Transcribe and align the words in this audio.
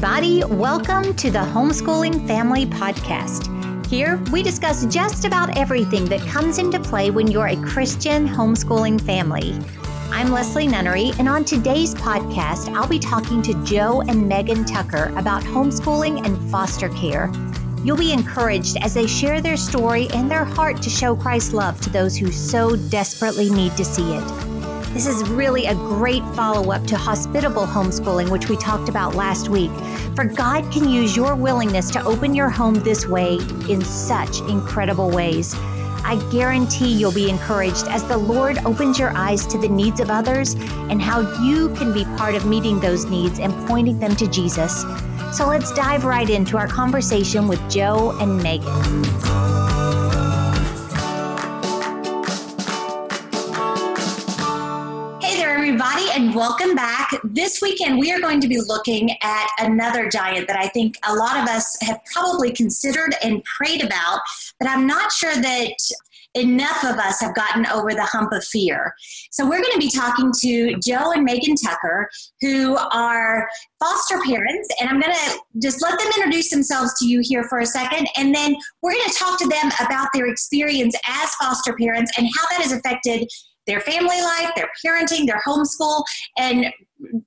everybody. 0.00 0.44
Welcome 0.44 1.12
to 1.14 1.28
the 1.28 1.40
Homeschooling 1.40 2.24
Family 2.28 2.66
Podcast. 2.66 3.84
Here, 3.86 4.22
we 4.30 4.44
discuss 4.44 4.86
just 4.86 5.24
about 5.24 5.58
everything 5.58 6.04
that 6.04 6.20
comes 6.20 6.58
into 6.58 6.78
play 6.78 7.10
when 7.10 7.26
you're 7.26 7.48
a 7.48 7.56
Christian 7.56 8.28
homeschooling 8.28 9.00
family. 9.00 9.58
I'm 10.12 10.30
Leslie 10.30 10.68
Nunnery, 10.68 11.10
and 11.18 11.28
on 11.28 11.44
today's 11.44 11.96
podcast, 11.96 12.72
I'll 12.76 12.86
be 12.86 13.00
talking 13.00 13.42
to 13.42 13.64
Joe 13.64 14.02
and 14.02 14.28
Megan 14.28 14.64
Tucker 14.64 15.12
about 15.16 15.42
homeschooling 15.42 16.24
and 16.24 16.48
foster 16.48 16.90
care. 16.90 17.32
You'll 17.82 17.96
be 17.96 18.12
encouraged 18.12 18.76
as 18.80 18.94
they 18.94 19.08
share 19.08 19.40
their 19.40 19.56
story 19.56 20.06
and 20.14 20.30
their 20.30 20.44
heart 20.44 20.80
to 20.82 20.90
show 20.90 21.16
Christ's 21.16 21.54
love 21.54 21.80
to 21.80 21.90
those 21.90 22.16
who 22.16 22.30
so 22.30 22.76
desperately 22.76 23.50
need 23.50 23.76
to 23.76 23.84
see 23.84 24.14
it. 24.14 24.57
This 24.92 25.06
is 25.06 25.28
really 25.28 25.66
a 25.66 25.74
great 25.74 26.24
follow 26.34 26.72
up 26.72 26.84
to 26.86 26.96
hospitable 26.96 27.66
homeschooling, 27.66 28.30
which 28.30 28.48
we 28.48 28.56
talked 28.56 28.88
about 28.88 29.14
last 29.14 29.48
week. 29.48 29.70
For 30.16 30.24
God 30.24 30.70
can 30.72 30.88
use 30.88 31.14
your 31.14 31.36
willingness 31.36 31.90
to 31.92 32.04
open 32.04 32.34
your 32.34 32.48
home 32.48 32.74
this 32.74 33.06
way 33.06 33.34
in 33.68 33.82
such 33.84 34.40
incredible 34.40 35.10
ways. 35.10 35.54
I 36.04 36.16
guarantee 36.32 36.90
you'll 36.90 37.12
be 37.12 37.28
encouraged 37.28 37.86
as 37.88 38.02
the 38.04 38.16
Lord 38.16 38.58
opens 38.64 38.98
your 38.98 39.14
eyes 39.14 39.46
to 39.48 39.58
the 39.58 39.68
needs 39.68 40.00
of 40.00 40.10
others 40.10 40.54
and 40.54 41.02
how 41.02 41.20
you 41.44 41.68
can 41.74 41.92
be 41.92 42.04
part 42.16 42.34
of 42.34 42.46
meeting 42.46 42.80
those 42.80 43.04
needs 43.04 43.38
and 43.38 43.52
pointing 43.68 43.98
them 43.98 44.16
to 44.16 44.26
Jesus. 44.26 44.84
So 45.32 45.46
let's 45.46 45.70
dive 45.74 46.06
right 46.06 46.28
into 46.28 46.56
our 46.56 46.66
conversation 46.66 47.46
with 47.46 47.60
Joe 47.70 48.16
and 48.20 48.42
Megan. 48.42 49.47
Welcome 56.34 56.74
back. 56.74 57.10
This 57.24 57.60
weekend, 57.62 57.98
we 57.98 58.12
are 58.12 58.20
going 58.20 58.40
to 58.40 58.48
be 58.48 58.60
looking 58.60 59.10
at 59.22 59.48
another 59.58 60.08
giant 60.08 60.46
that 60.48 60.58
I 60.58 60.68
think 60.68 60.96
a 61.06 61.14
lot 61.14 61.38
of 61.38 61.48
us 61.48 61.76
have 61.82 62.00
probably 62.12 62.52
considered 62.52 63.14
and 63.22 63.42
prayed 63.44 63.84
about, 63.84 64.20
but 64.58 64.68
I'm 64.68 64.86
not 64.86 65.12
sure 65.12 65.34
that 65.34 65.72
enough 66.34 66.84
of 66.84 66.96
us 66.96 67.20
have 67.20 67.34
gotten 67.34 67.66
over 67.66 67.94
the 67.94 68.04
hump 68.04 68.32
of 68.32 68.44
fear. 68.44 68.94
So, 69.30 69.44
we're 69.44 69.62
going 69.62 69.72
to 69.72 69.78
be 69.78 69.90
talking 69.90 70.32
to 70.40 70.76
Joe 70.84 71.12
and 71.12 71.24
Megan 71.24 71.56
Tucker, 71.56 72.10
who 72.40 72.76
are 72.76 73.48
foster 73.80 74.18
parents, 74.26 74.68
and 74.80 74.88
I'm 74.88 75.00
going 75.00 75.14
to 75.14 75.38
just 75.62 75.80
let 75.82 75.98
them 75.98 76.08
introduce 76.16 76.50
themselves 76.50 76.94
to 76.98 77.06
you 77.06 77.20
here 77.22 77.44
for 77.44 77.60
a 77.60 77.66
second, 77.66 78.08
and 78.16 78.34
then 78.34 78.56
we're 78.82 78.92
going 78.92 79.08
to 79.08 79.18
talk 79.18 79.38
to 79.38 79.48
them 79.48 79.70
about 79.84 80.08
their 80.12 80.26
experience 80.26 80.94
as 81.06 81.34
foster 81.36 81.74
parents 81.76 82.12
and 82.18 82.26
how 82.26 82.48
that 82.50 82.62
has 82.62 82.72
affected 82.72 83.28
their 83.68 83.80
family 83.80 84.20
life, 84.20 84.50
their 84.56 84.68
parenting, 84.84 85.26
their 85.26 85.40
homeschool, 85.46 86.02
and 86.36 86.66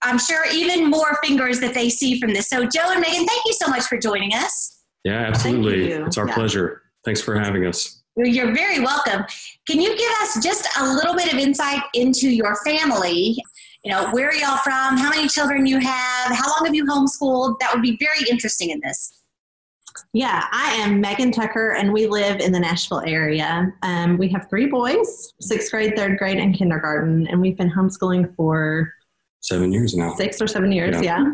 I'm 0.01 0.19
sure 0.19 0.45
even 0.51 0.89
more 0.89 1.17
fingers 1.23 1.61
that 1.61 1.73
they 1.73 1.89
see 1.89 2.19
from 2.19 2.33
this. 2.33 2.49
So, 2.49 2.65
Joe 2.65 2.89
and 2.91 2.99
Megan, 2.99 3.25
thank 3.25 3.41
you 3.45 3.53
so 3.53 3.69
much 3.69 3.83
for 3.83 3.97
joining 3.97 4.33
us. 4.33 4.83
Yeah, 5.05 5.19
absolutely. 5.19 5.91
It's 5.91 6.17
our 6.17 6.27
yeah. 6.27 6.33
pleasure. 6.33 6.81
Thanks 7.05 7.21
for 7.21 7.39
having 7.39 7.65
us. 7.65 8.01
You're 8.17 8.53
very 8.53 8.79
welcome. 8.81 9.23
Can 9.67 9.79
you 9.79 9.97
give 9.97 10.11
us 10.21 10.43
just 10.43 10.67
a 10.79 10.93
little 10.93 11.15
bit 11.15 11.31
of 11.31 11.39
insight 11.39 11.81
into 11.93 12.29
your 12.29 12.57
family? 12.65 13.37
You 13.83 13.91
know, 13.91 14.11
where 14.11 14.27
are 14.27 14.35
y'all 14.35 14.57
from? 14.57 14.97
How 14.97 15.09
many 15.09 15.27
children 15.27 15.65
you 15.65 15.79
have? 15.79 16.35
How 16.35 16.49
long 16.49 16.65
have 16.65 16.75
you 16.75 16.85
homeschooled? 16.85 17.59
That 17.59 17.73
would 17.73 17.81
be 17.81 17.97
very 17.99 18.29
interesting 18.29 18.69
in 18.69 18.81
this. 18.83 19.20
Yeah, 20.13 20.45
I 20.51 20.73
am 20.73 20.99
Megan 20.99 21.31
Tucker, 21.31 21.71
and 21.71 21.93
we 21.93 22.05
live 22.05 22.41
in 22.41 22.51
the 22.51 22.59
Nashville 22.59 23.01
area. 23.05 23.71
Um, 23.81 24.17
we 24.17 24.27
have 24.29 24.49
three 24.49 24.65
boys 24.65 25.33
sixth 25.39 25.71
grade, 25.71 25.95
third 25.95 26.17
grade, 26.17 26.37
and 26.37 26.53
kindergarten, 26.53 27.27
and 27.27 27.39
we've 27.39 27.57
been 27.57 27.71
homeschooling 27.71 28.35
for 28.35 28.93
seven 29.39 29.71
years 29.71 29.95
now. 29.95 30.13
Six 30.15 30.41
or 30.41 30.47
seven 30.47 30.73
years, 30.73 31.01
yeah. 31.01 31.23
yeah. 31.23 31.33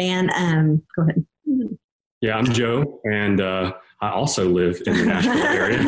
And 0.00 0.30
um, 0.30 0.82
go 0.96 1.02
ahead. 1.02 1.26
Yeah, 2.22 2.38
I'm 2.38 2.46
Joe, 2.46 2.98
and 3.04 3.42
uh, 3.42 3.74
I 4.00 4.10
also 4.10 4.48
live 4.48 4.80
in 4.86 4.96
the 4.96 5.04
Nashville 5.04 5.42
area. 5.42 5.78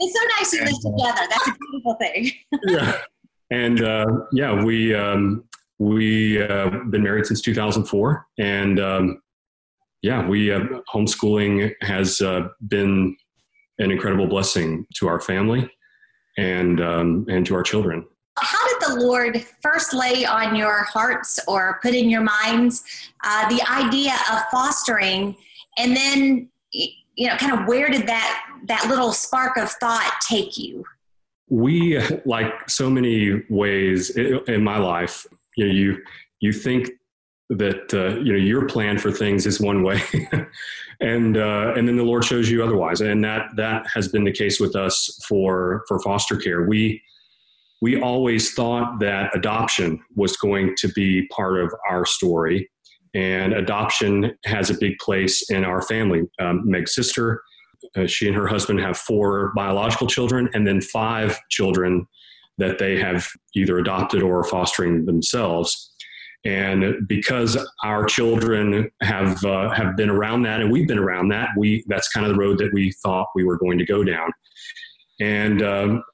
it's 0.00 0.18
so 0.18 0.26
nice 0.38 0.50
to 0.50 0.64
live 0.64 0.96
together. 0.96 1.28
That's 1.30 1.48
a 1.48 1.54
beautiful 1.60 1.94
thing. 2.00 2.32
yeah, 2.66 2.98
and 3.52 3.82
uh, 3.84 4.06
yeah, 4.32 4.64
we 4.64 4.96
um, 4.96 5.44
we 5.78 6.42
uh, 6.42 6.70
been 6.90 7.04
married 7.04 7.26
since 7.26 7.40
2004, 7.40 8.26
and 8.38 8.80
um, 8.80 9.22
yeah, 10.06 10.24
we 10.24 10.52
uh, 10.52 10.60
homeschooling 10.94 11.72
has 11.82 12.20
uh, 12.20 12.48
been 12.68 13.16
an 13.80 13.90
incredible 13.90 14.28
blessing 14.28 14.86
to 14.94 15.08
our 15.08 15.20
family 15.20 15.68
and 16.38 16.80
um, 16.80 17.26
and 17.28 17.44
to 17.46 17.56
our 17.56 17.64
children. 17.64 18.06
How 18.38 18.68
did 18.68 18.88
the 18.88 19.04
Lord 19.04 19.44
first 19.62 19.92
lay 19.92 20.24
on 20.24 20.54
your 20.54 20.84
hearts 20.84 21.40
or 21.48 21.80
put 21.82 21.92
in 21.92 22.08
your 22.08 22.20
minds 22.20 22.84
uh, 23.24 23.48
the 23.48 23.60
idea 23.68 24.12
of 24.30 24.42
fostering, 24.48 25.34
and 25.76 25.96
then 25.96 26.48
you 26.70 27.26
know, 27.26 27.36
kind 27.36 27.58
of 27.58 27.66
where 27.66 27.88
did 27.88 28.06
that 28.06 28.46
that 28.66 28.86
little 28.88 29.10
spark 29.10 29.56
of 29.56 29.70
thought 29.72 30.20
take 30.28 30.56
you? 30.56 30.84
We, 31.48 32.00
like 32.24 32.70
so 32.70 32.88
many 32.88 33.42
ways 33.50 34.10
in 34.10 34.62
my 34.62 34.78
life, 34.78 35.26
you 35.56 35.66
know, 35.66 35.72
you 35.72 36.02
you 36.38 36.52
think 36.52 36.90
that 37.50 37.92
uh, 37.94 38.18
you 38.20 38.32
know 38.32 38.38
your 38.38 38.66
plan 38.66 38.98
for 38.98 39.10
things 39.10 39.46
is 39.46 39.60
one 39.60 39.82
way. 39.82 40.02
And 40.98 41.36
uh, 41.36 41.74
and 41.76 41.86
then 41.86 41.96
the 41.96 42.04
lord 42.04 42.24
shows 42.24 42.48
you 42.48 42.64
otherwise. 42.64 43.02
And 43.02 43.22
that 43.22 43.50
that 43.56 43.86
has 43.86 44.08
been 44.08 44.24
the 44.24 44.32
case 44.32 44.58
with 44.58 44.74
us 44.74 45.20
for 45.28 45.84
for 45.88 46.00
foster 46.00 46.38
care. 46.38 46.62
We 46.62 47.02
we 47.82 48.00
always 48.00 48.54
thought 48.54 48.98
that 49.00 49.36
adoption 49.36 50.00
was 50.14 50.38
going 50.38 50.74
to 50.78 50.88
be 50.88 51.28
part 51.28 51.60
of 51.60 51.70
our 51.86 52.06
story. 52.06 52.70
And 53.12 53.52
adoption 53.52 54.38
has 54.46 54.70
a 54.70 54.78
big 54.78 54.96
place 54.98 55.50
in 55.50 55.66
our 55.66 55.82
family. 55.82 56.22
Um, 56.40 56.62
meg's 56.64 56.94
sister 56.94 57.42
uh, 57.94 58.06
she 58.06 58.26
and 58.26 58.36
her 58.36 58.46
husband 58.46 58.80
have 58.80 58.96
four 58.96 59.52
biological 59.54 60.06
children 60.06 60.48
and 60.54 60.66
then 60.66 60.80
five 60.80 61.38
children 61.50 62.06
that 62.58 62.78
they 62.78 62.98
have 62.98 63.28
either 63.54 63.78
adopted 63.78 64.22
or 64.22 64.40
are 64.40 64.44
fostering 64.44 65.04
themselves 65.04 65.92
and 66.46 67.08
because 67.08 67.58
our 67.82 68.04
children 68.04 68.88
have 69.02 69.44
uh, 69.44 69.68
have 69.70 69.96
been 69.96 70.08
around 70.08 70.42
that 70.42 70.60
and 70.60 70.70
we've 70.70 70.86
been 70.86 70.98
around 70.98 71.28
that 71.28 71.48
we 71.56 71.84
that's 71.88 72.08
kind 72.08 72.24
of 72.24 72.32
the 72.32 72.38
road 72.38 72.56
that 72.58 72.72
we 72.72 72.92
thought 72.92 73.26
we 73.34 73.44
were 73.44 73.58
going 73.58 73.78
to 73.78 73.84
go 73.84 74.04
down. 74.04 74.30
And 75.20 75.62
um, 75.62 76.04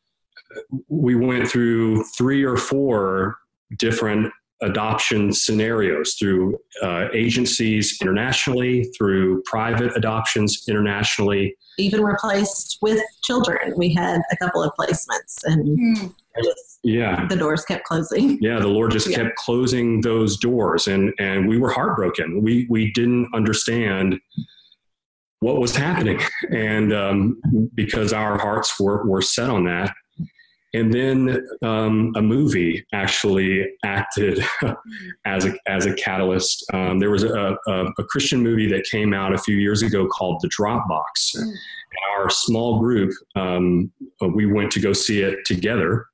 we 0.88 1.14
went 1.14 1.48
through 1.48 2.04
three 2.16 2.44
or 2.44 2.56
four 2.56 3.36
different 3.78 4.32
adoption 4.62 5.32
scenarios 5.32 6.14
through 6.14 6.58
uh, 6.82 7.08
agencies 7.12 7.98
internationally 8.00 8.84
through 8.96 9.42
private 9.42 9.96
adoptions 9.96 10.64
internationally. 10.68 11.54
Even 11.78 12.02
replaced 12.02 12.78
with 12.82 13.02
children. 13.24 13.74
We 13.76 13.94
had 13.94 14.20
a 14.30 14.36
couple 14.36 14.62
of 14.62 14.72
placements 14.78 15.44
and 15.44 15.78
mm 15.78 16.14
yeah. 16.82 17.26
the 17.26 17.36
doors 17.36 17.62
kept 17.64 17.84
closing. 17.84 18.38
Yeah 18.40 18.58
the 18.58 18.66
lord 18.66 18.90
just 18.90 19.06
yeah. 19.08 19.18
kept 19.18 19.36
closing 19.36 20.00
those 20.00 20.38
doors 20.38 20.88
and 20.88 21.12
and 21.18 21.46
we 21.46 21.58
were 21.58 21.70
heartbroken. 21.70 22.42
We 22.42 22.66
we 22.70 22.90
didn't 22.92 23.28
understand 23.34 24.18
what 25.42 25.60
was 25.60 25.74
happening. 25.74 26.20
And 26.50 26.92
um, 26.92 27.42
because 27.74 28.12
our 28.12 28.38
hearts 28.38 28.78
were, 28.78 29.04
were 29.04 29.22
set 29.22 29.50
on 29.50 29.64
that 29.64 29.92
and 30.74 30.92
then 30.92 31.46
um, 31.62 32.12
a 32.16 32.22
movie 32.22 32.84
actually 32.94 33.70
acted 33.84 34.42
as 35.26 35.44
a 35.44 35.54
as 35.66 35.86
a 35.86 35.94
catalyst. 35.94 36.64
Um, 36.72 36.98
there 36.98 37.10
was 37.10 37.24
a, 37.24 37.56
a, 37.66 37.84
a, 37.98 38.04
Christian 38.04 38.42
movie 38.42 38.68
that 38.68 38.84
came 38.90 39.12
out 39.12 39.34
a 39.34 39.38
few 39.38 39.56
years 39.56 39.82
ago 39.82 40.06
called 40.06 40.40
The 40.40 40.48
Dropbox. 40.48 41.36
Mm. 41.36 41.52
Our 42.16 42.30
small 42.30 42.78
group, 42.78 43.12
um, 43.36 43.92
we 44.34 44.46
went 44.46 44.72
to 44.72 44.80
go 44.80 44.92
see 44.94 45.20
it 45.20 45.44
together, 45.44 46.06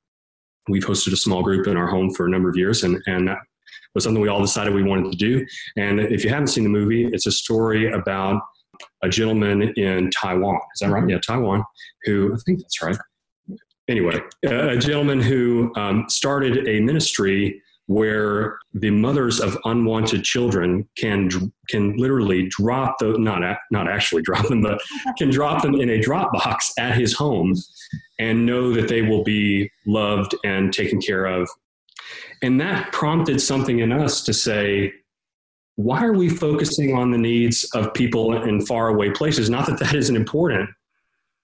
we've 0.69 0.85
hosted 0.85 1.13
a 1.13 1.17
small 1.17 1.41
group 1.41 1.67
in 1.67 1.77
our 1.77 1.87
home 1.87 2.11
for 2.11 2.25
a 2.25 2.29
number 2.29 2.49
of 2.49 2.55
years, 2.55 2.83
and 2.83 3.01
and 3.07 3.27
that 3.27 3.37
was 3.95 4.03
something 4.03 4.21
we 4.21 4.29
all 4.29 4.41
decided 4.41 4.73
we 4.73 4.83
wanted 4.83 5.11
to 5.11 5.17
do. 5.17 5.45
And 5.77 5.99
if 5.99 6.23
you 6.23 6.29
haven't 6.29 6.47
seen 6.47 6.63
the 6.63 6.69
movie, 6.69 7.07
it's 7.11 7.25
a 7.25 7.31
story 7.31 7.91
about 7.91 8.41
a 9.03 9.09
gentleman 9.09 9.73
in 9.75 10.09
Taiwan. 10.11 10.59
Is 10.73 10.79
that 10.79 10.89
right? 10.89 11.01
Mm-hmm. 11.01 11.09
Yeah, 11.09 11.19
Taiwan. 11.25 11.63
Who 12.03 12.33
I 12.33 12.37
think 12.45 12.61
that's 12.61 12.81
right. 12.81 12.97
Anyway, 13.89 14.21
a 14.45 14.77
gentleman 14.77 15.19
who 15.19 15.73
um, 15.75 16.05
started 16.07 16.67
a 16.67 16.79
ministry 16.79 17.59
where 17.87 18.59
the 18.75 18.91
mothers 18.91 19.39
of 19.39 19.57
unwanted 19.65 20.23
children 20.23 20.87
can 20.95 21.27
can 21.69 21.97
literally 21.97 22.47
drop 22.49 22.95
the 22.99 23.17
not 23.17 23.41
not 23.71 23.89
actually 23.89 24.21
drop 24.29 24.47
them, 24.47 24.61
but 24.61 24.79
can 25.17 25.31
drop 25.31 25.63
them 25.63 25.73
in 25.73 25.89
a 25.89 25.99
drop 25.99 26.31
box 26.31 26.71
at 26.77 26.95
his 26.95 27.13
home 27.13 27.55
and 28.19 28.45
know 28.45 28.71
that 28.71 28.87
they 28.87 29.01
will 29.01 29.23
be 29.23 29.71
loved 29.87 30.35
and 30.43 30.71
taken 30.71 31.01
care 31.01 31.25
of. 31.25 31.49
And 32.43 32.61
that 32.61 32.93
prompted 32.93 33.41
something 33.41 33.79
in 33.79 33.91
us 33.91 34.23
to 34.25 34.33
say, 34.33 34.93
why 35.75 36.03
are 36.03 36.13
we 36.13 36.29
focusing 36.29 36.95
on 36.95 37.09
the 37.09 37.17
needs 37.17 37.67
of 37.73 37.93
people 37.95 38.43
in 38.43 38.63
faraway 38.65 39.09
places? 39.09 39.49
Not 39.49 39.65
that 39.65 39.79
that 39.79 39.95
isn't 39.95 40.15
important, 40.15 40.69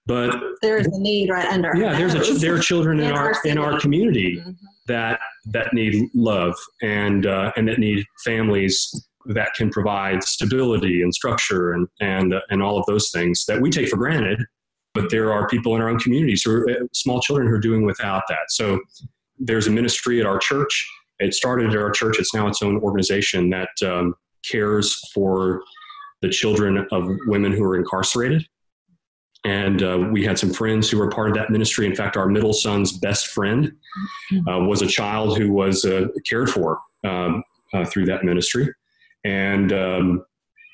but 0.06 0.34
there's 0.62 0.86
a 0.86 0.98
need 0.98 1.30
right 1.30 1.46
under. 1.46 1.74
Yeah, 1.76 1.98
there's 1.98 2.14
a, 2.14 2.34
there 2.34 2.54
are 2.54 2.58
children 2.58 3.00
in, 3.00 3.06
in 3.06 3.12
our, 3.12 3.34
our 3.34 3.40
in 3.44 3.58
our 3.58 3.80
community 3.80 4.38
mm-hmm. 4.38 4.52
that 4.86 5.18
that 5.46 5.74
need 5.74 6.08
love 6.14 6.54
and 6.82 7.26
uh, 7.26 7.52
and 7.56 7.68
that 7.68 7.78
need 7.78 8.04
families 8.24 9.08
that 9.26 9.52
can 9.54 9.70
provide 9.70 10.22
stability 10.22 11.02
and 11.02 11.12
structure 11.12 11.72
and 11.72 11.88
and 12.00 12.34
and 12.50 12.62
all 12.62 12.78
of 12.78 12.86
those 12.86 13.10
things 13.10 13.44
that 13.46 13.60
we 13.60 13.70
take 13.70 13.88
for 13.88 13.96
granted. 13.96 14.40
But 14.94 15.10
there 15.10 15.32
are 15.32 15.46
people 15.48 15.74
in 15.74 15.82
our 15.82 15.88
own 15.90 15.98
communities 15.98 16.42
who 16.42 16.52
are 16.52 16.70
uh, 16.70 16.74
small 16.92 17.20
children 17.20 17.48
who 17.48 17.54
are 17.54 17.60
doing 17.60 17.84
without 17.84 18.22
that. 18.28 18.50
So 18.50 18.80
there's 19.38 19.66
a 19.66 19.70
ministry 19.70 20.20
at 20.20 20.26
our 20.26 20.38
church. 20.38 20.88
It 21.18 21.34
started 21.34 21.70
at 21.70 21.76
our 21.76 21.90
church. 21.90 22.18
It's 22.18 22.32
now 22.32 22.46
its 22.46 22.62
own 22.62 22.78
organization 22.78 23.50
that 23.50 23.70
um, 23.84 24.14
cares 24.48 24.98
for 25.12 25.62
the 26.22 26.30
children 26.30 26.86
of 26.92 27.08
women 27.26 27.52
who 27.52 27.64
are 27.64 27.76
incarcerated. 27.76 28.46
And 29.46 29.80
uh, 29.84 30.08
we 30.10 30.24
had 30.24 30.40
some 30.40 30.52
friends 30.52 30.90
who 30.90 30.98
were 30.98 31.08
part 31.08 31.28
of 31.28 31.36
that 31.36 31.50
ministry. 31.50 31.86
In 31.86 31.94
fact, 31.94 32.16
our 32.16 32.26
middle 32.26 32.52
son's 32.52 32.90
best 32.98 33.28
friend 33.28 33.72
uh, 34.48 34.58
was 34.58 34.82
a 34.82 34.88
child 34.88 35.38
who 35.38 35.52
was 35.52 35.84
uh, 35.84 36.08
cared 36.28 36.50
for 36.50 36.80
um, 37.04 37.44
uh, 37.72 37.84
through 37.84 38.06
that 38.06 38.24
ministry, 38.24 38.74
and 39.24 39.72
um, 39.72 40.24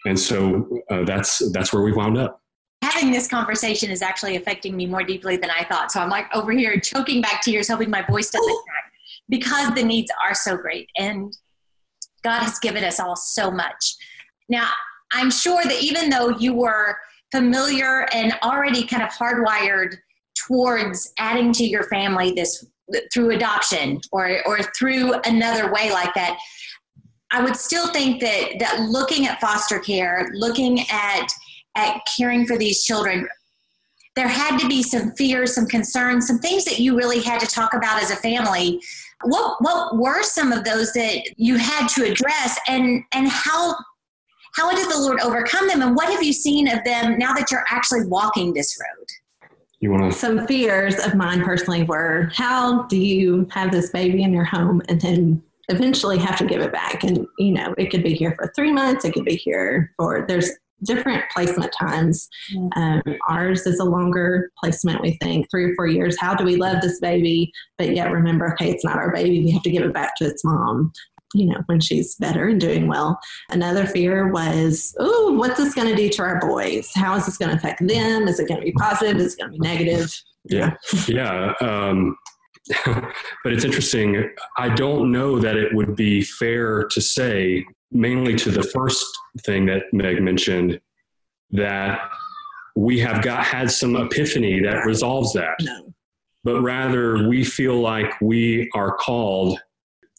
and 0.06 0.18
so 0.18 0.66
uh, 0.90 1.04
that's 1.04 1.52
that's 1.52 1.70
where 1.70 1.82
we 1.82 1.92
wound 1.92 2.16
up. 2.16 2.40
Having 2.82 3.12
this 3.12 3.28
conversation 3.28 3.90
is 3.90 4.00
actually 4.00 4.36
affecting 4.36 4.74
me 4.74 4.86
more 4.86 5.04
deeply 5.04 5.36
than 5.36 5.50
I 5.50 5.64
thought. 5.64 5.92
So 5.92 6.00
I'm 6.00 6.08
like 6.08 6.34
over 6.34 6.50
here 6.52 6.80
choking 6.80 7.20
back 7.20 7.42
tears, 7.42 7.68
hoping 7.68 7.90
my 7.90 8.00
voice 8.06 8.30
doesn't 8.30 8.58
crack 8.64 8.92
because 9.28 9.74
the 9.74 9.82
needs 9.82 10.10
are 10.26 10.34
so 10.34 10.56
great, 10.56 10.88
and 10.96 11.30
God 12.24 12.40
has 12.40 12.58
given 12.58 12.84
us 12.84 12.98
all 12.98 13.16
so 13.16 13.50
much. 13.50 13.96
Now, 14.48 14.70
I'm 15.12 15.30
sure 15.30 15.62
that 15.62 15.82
even 15.82 16.08
though 16.08 16.30
you 16.30 16.54
were 16.54 16.96
familiar 17.32 18.06
and 18.12 18.34
already 18.42 18.86
kind 18.86 19.02
of 19.02 19.08
hardwired 19.08 19.96
towards 20.46 21.12
adding 21.18 21.52
to 21.52 21.64
your 21.64 21.84
family 21.84 22.32
this 22.32 22.64
through 23.12 23.30
adoption 23.30 24.00
or 24.12 24.38
or 24.46 24.62
through 24.78 25.14
another 25.24 25.72
way 25.72 25.90
like 25.90 26.12
that. 26.14 26.38
I 27.30 27.42
would 27.42 27.56
still 27.56 27.88
think 27.88 28.20
that 28.20 28.58
that 28.58 28.80
looking 28.80 29.26
at 29.26 29.40
foster 29.40 29.78
care 29.78 30.28
looking 30.34 30.80
at 30.90 31.26
at 31.74 32.00
caring 32.16 32.46
for 32.46 32.58
these 32.58 32.84
children 32.84 33.26
there 34.14 34.28
had 34.28 34.58
to 34.58 34.68
be 34.68 34.82
some 34.82 35.12
fears 35.12 35.54
some 35.54 35.66
concerns 35.66 36.26
some 36.26 36.38
things 36.38 36.64
that 36.66 36.78
you 36.78 36.96
really 36.96 37.22
had 37.22 37.40
to 37.40 37.46
talk 37.46 37.74
about 37.74 38.02
as 38.02 38.10
a 38.10 38.16
family. 38.16 38.80
What 39.24 39.56
what 39.60 39.96
were 39.96 40.22
some 40.22 40.52
of 40.52 40.64
those 40.64 40.92
that 40.92 41.22
you 41.36 41.56
had 41.56 41.86
to 41.88 42.04
address 42.04 42.58
and 42.68 43.02
and 43.14 43.28
how 43.28 43.76
how 44.54 44.70
did 44.74 44.90
the 44.90 44.98
Lord 44.98 45.20
overcome 45.20 45.68
them? 45.68 45.82
And 45.82 45.96
what 45.96 46.12
have 46.12 46.22
you 46.22 46.32
seen 46.32 46.68
of 46.68 46.84
them 46.84 47.18
now 47.18 47.32
that 47.34 47.50
you're 47.50 47.64
actually 47.70 48.06
walking 48.06 48.52
this 48.52 48.78
road? 48.80 49.06
You 49.80 49.90
want 49.90 50.12
to? 50.12 50.18
Some 50.18 50.46
fears 50.46 50.98
of 51.04 51.14
mine 51.14 51.42
personally 51.42 51.82
were 51.82 52.30
how 52.34 52.84
do 52.84 52.96
you 52.96 53.48
have 53.50 53.72
this 53.72 53.90
baby 53.90 54.22
in 54.22 54.32
your 54.32 54.44
home 54.44 54.80
and 54.88 55.00
then 55.00 55.42
eventually 55.68 56.18
have 56.18 56.38
to 56.38 56.46
give 56.46 56.60
it 56.60 56.72
back? 56.72 57.02
And, 57.02 57.26
you 57.38 57.52
know, 57.52 57.74
it 57.78 57.90
could 57.90 58.04
be 58.04 58.14
here 58.14 58.34
for 58.36 58.52
three 58.54 58.72
months, 58.72 59.04
it 59.04 59.12
could 59.12 59.24
be 59.24 59.36
here 59.36 59.92
for, 59.96 60.24
there's 60.28 60.50
different 60.84 61.24
placement 61.30 61.72
times. 61.78 62.28
Um, 62.76 63.02
ours 63.28 63.66
is 63.66 63.78
a 63.78 63.84
longer 63.84 64.50
placement, 64.58 65.00
we 65.00 65.16
think, 65.22 65.48
three 65.50 65.64
or 65.66 65.74
four 65.76 65.86
years. 65.86 66.18
How 66.18 66.34
do 66.34 66.44
we 66.44 66.56
love 66.56 66.80
this 66.80 66.98
baby, 67.00 67.52
but 67.78 67.94
yet 67.94 68.10
remember, 68.10 68.52
okay, 68.52 68.70
it's 68.70 68.84
not 68.84 68.96
our 68.96 69.12
baby. 69.12 69.44
We 69.44 69.50
have 69.52 69.62
to 69.62 69.70
give 69.70 69.84
it 69.84 69.92
back 69.92 70.16
to 70.16 70.26
its 70.26 70.44
mom 70.44 70.92
you 71.34 71.46
know, 71.46 71.62
when 71.66 71.80
she's 71.80 72.14
better 72.16 72.48
and 72.48 72.60
doing 72.60 72.86
well. 72.86 73.18
Another 73.50 73.86
fear 73.86 74.32
was, 74.32 74.94
oh, 74.98 75.32
what's 75.32 75.58
this 75.58 75.74
going 75.74 75.88
to 75.88 75.96
do 75.96 76.08
to 76.08 76.22
our 76.22 76.40
boys? 76.40 76.90
How 76.94 77.16
is 77.16 77.26
this 77.26 77.38
going 77.38 77.50
to 77.50 77.56
affect 77.56 77.86
them? 77.86 78.28
Is 78.28 78.38
it 78.38 78.48
going 78.48 78.60
to 78.60 78.64
be 78.64 78.72
positive? 78.72 79.16
Is 79.16 79.34
it 79.34 79.40
going 79.40 79.52
to 79.52 79.58
be 79.58 79.68
negative? 79.68 80.14
Yeah. 80.44 80.74
Yeah. 81.06 81.52
Um, 81.60 82.16
but 82.84 83.52
it's 83.52 83.64
interesting. 83.64 84.30
I 84.56 84.68
don't 84.68 85.10
know 85.10 85.38
that 85.38 85.56
it 85.56 85.74
would 85.74 85.96
be 85.96 86.22
fair 86.22 86.84
to 86.84 87.00
say, 87.00 87.64
mainly 87.90 88.36
to 88.36 88.50
the 88.50 88.62
first 88.62 89.04
thing 89.40 89.66
that 89.66 89.84
Meg 89.92 90.22
mentioned, 90.22 90.80
that 91.50 92.00
we 92.76 92.98
have 93.00 93.22
got 93.22 93.44
had 93.44 93.70
some 93.70 93.96
epiphany 93.96 94.60
that 94.60 94.86
resolves 94.86 95.32
that. 95.34 95.54
No. 95.60 95.92
But 96.44 96.60
rather, 96.62 97.28
we 97.28 97.44
feel 97.44 97.80
like 97.80 98.20
we 98.20 98.70
are 98.74 98.96
called 98.96 99.60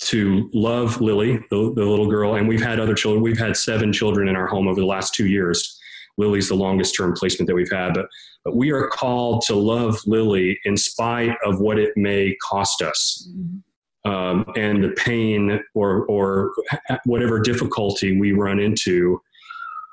to 0.02 0.50
love 0.54 1.00
Lily, 1.02 1.38
the, 1.50 1.74
the, 1.76 1.86
little 1.86 2.08
girl, 2.08 2.36
and 2.36 2.48
we've 2.48 2.62
had 2.62 2.80
other 2.80 2.94
children. 2.94 3.24
We've 3.24 3.38
had 3.38 3.56
seven 3.56 3.94
children 3.94 4.28
in 4.28 4.36
our 4.36 4.48
home 4.48 4.68
over 4.68 4.80
the 4.80 4.86
last 4.86 5.14
two 5.14 5.28
years. 5.28 5.80
Lily's 6.18 6.50
the 6.50 6.56
longest 6.56 6.96
term 6.96 7.14
placement 7.14 7.48
that 7.48 7.56
we've 7.56 7.72
had, 7.72 7.94
but, 7.94 8.08
but 8.44 8.56
we 8.56 8.72
are 8.72 8.88
called 8.90 9.42
to 9.48 9.56
love 9.56 10.00
Lily 10.06 10.60
in 10.66 10.78
spite 10.78 11.36
of 11.46 11.60
what 11.60 11.80
it 11.80 11.92
may 11.96 12.36
cost 12.42 12.82
us. 12.82 13.28
Mm-hmm. 13.32 13.60
Um, 14.06 14.46
and 14.58 14.84
the 14.84 14.90
pain 14.90 15.62
or, 15.76 16.06
or 16.08 16.52
whatever 17.06 17.40
difficulty 17.40 18.20
we 18.20 18.34
run 18.34 18.60
into. 18.60 19.22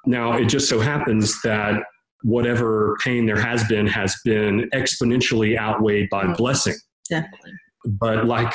Now, 0.04 0.32
it 0.32 0.46
just 0.46 0.68
so 0.68 0.80
happens 0.80 1.40
that 1.42 1.84
whatever 2.22 2.96
pain 3.04 3.26
there 3.26 3.40
has 3.40 3.62
been 3.68 3.86
has 3.86 4.16
been 4.24 4.68
exponentially 4.74 5.56
outweighed 5.56 6.10
by 6.10 6.26
blessing. 6.32 6.74
Definitely. 7.08 7.52
But 7.84 8.26
like 8.26 8.52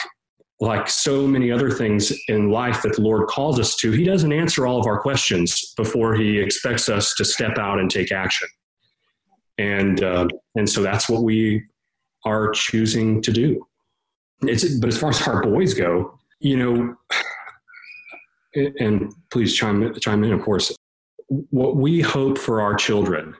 like 0.59 0.87
so 0.87 1.27
many 1.27 1.51
other 1.51 1.69
things 1.69 2.13
in 2.27 2.49
life 2.49 2.81
that 2.81 2.95
the 2.95 3.01
Lord 3.01 3.27
calls 3.27 3.59
us 3.59 3.75
to, 3.77 3.91
He 3.91 4.03
doesn't 4.03 4.31
answer 4.31 4.65
all 4.65 4.79
of 4.79 4.87
our 4.87 4.99
questions 4.99 5.73
before 5.75 6.15
He 6.15 6.39
expects 6.39 6.89
us 6.89 7.13
to 7.15 7.25
step 7.25 7.57
out 7.57 7.79
and 7.79 7.89
take 7.89 8.11
action. 8.11 8.47
And 9.57 10.03
uh, 10.03 10.27
and 10.55 10.69
so 10.69 10.81
that's 10.81 11.09
what 11.09 11.23
we 11.23 11.63
are 12.25 12.51
choosing 12.51 13.21
to 13.21 13.31
do. 13.31 13.65
It's, 14.41 14.77
but 14.79 14.89
as 14.89 14.97
far 14.97 15.11
as 15.11 15.21
our 15.27 15.41
boys 15.41 15.73
go, 15.73 16.19
you 16.39 16.57
know, 16.57 16.95
and 18.79 19.13
please 19.31 19.55
chime 19.55 19.93
chime 19.99 20.23
in, 20.23 20.33
of 20.33 20.41
course. 20.41 20.75
What 21.27 21.75
we 21.77 22.01
hope 22.01 22.37
for 22.37 22.61
our 22.61 22.75
children 22.75 23.35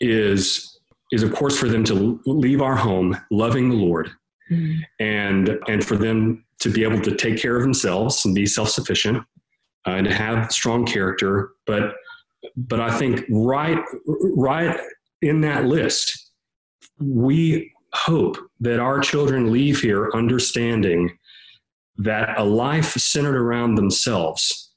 is 0.00 0.78
is 1.12 1.22
of 1.22 1.34
course 1.34 1.58
for 1.58 1.68
them 1.68 1.84
to 1.84 2.20
leave 2.26 2.60
our 2.60 2.76
home 2.76 3.16
loving 3.30 3.70
the 3.70 3.76
Lord, 3.76 4.10
mm-hmm. 4.50 4.80
and 4.98 5.58
and 5.68 5.84
for 5.84 5.96
them 5.96 6.44
to 6.60 6.70
be 6.70 6.82
able 6.82 7.00
to 7.00 7.14
take 7.14 7.40
care 7.40 7.56
of 7.56 7.62
themselves 7.62 8.24
and 8.24 8.34
be 8.34 8.46
self-sufficient 8.46 9.18
uh, 9.86 9.90
and 9.90 10.06
have 10.06 10.50
strong 10.52 10.86
character. 10.86 11.50
But 11.66 11.94
but 12.56 12.80
i 12.80 12.96
think 12.96 13.24
right 13.30 13.78
right 14.36 14.78
in 15.22 15.40
that 15.40 15.64
list 15.64 16.30
we 17.00 17.72
hope 17.92 18.36
that 18.60 18.80
our 18.80 19.00
children 19.00 19.52
leave 19.52 19.80
here 19.80 20.10
understanding 20.14 21.16
that 21.96 22.38
a 22.38 22.44
life 22.44 22.92
centered 22.92 23.36
around 23.36 23.76
themselves 23.76 24.72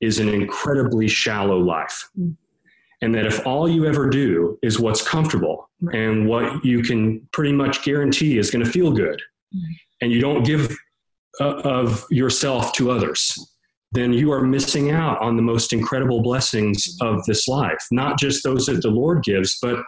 is 0.00 0.18
an 0.18 0.28
incredibly 0.28 1.08
shallow 1.08 1.58
life 1.58 2.08
and 3.02 3.14
that 3.14 3.26
if 3.26 3.46
all 3.46 3.68
you 3.68 3.86
ever 3.86 4.08
do 4.08 4.58
is 4.62 4.78
what's 4.78 5.06
comfortable 5.06 5.68
and 5.92 6.26
what 6.28 6.64
you 6.64 6.82
can 6.82 7.26
pretty 7.32 7.52
much 7.52 7.82
guarantee 7.82 8.38
is 8.38 8.50
going 8.50 8.64
to 8.64 8.70
feel 8.70 8.92
good 8.92 9.20
and 10.00 10.12
you 10.12 10.20
don't 10.20 10.44
give 10.44 10.74
uh, 11.40 11.56
of 11.58 12.04
yourself 12.10 12.72
to 12.74 12.90
others, 12.90 13.36
then 13.92 14.12
you 14.12 14.32
are 14.32 14.42
missing 14.42 14.90
out 14.90 15.20
on 15.20 15.36
the 15.36 15.42
most 15.42 15.72
incredible 15.72 16.22
blessings 16.22 16.96
of 17.00 17.24
this 17.26 17.46
life. 17.46 17.78
Not 17.90 18.18
just 18.18 18.42
those 18.42 18.66
that 18.66 18.82
the 18.82 18.90
Lord 18.90 19.22
gives, 19.22 19.58
but 19.60 19.78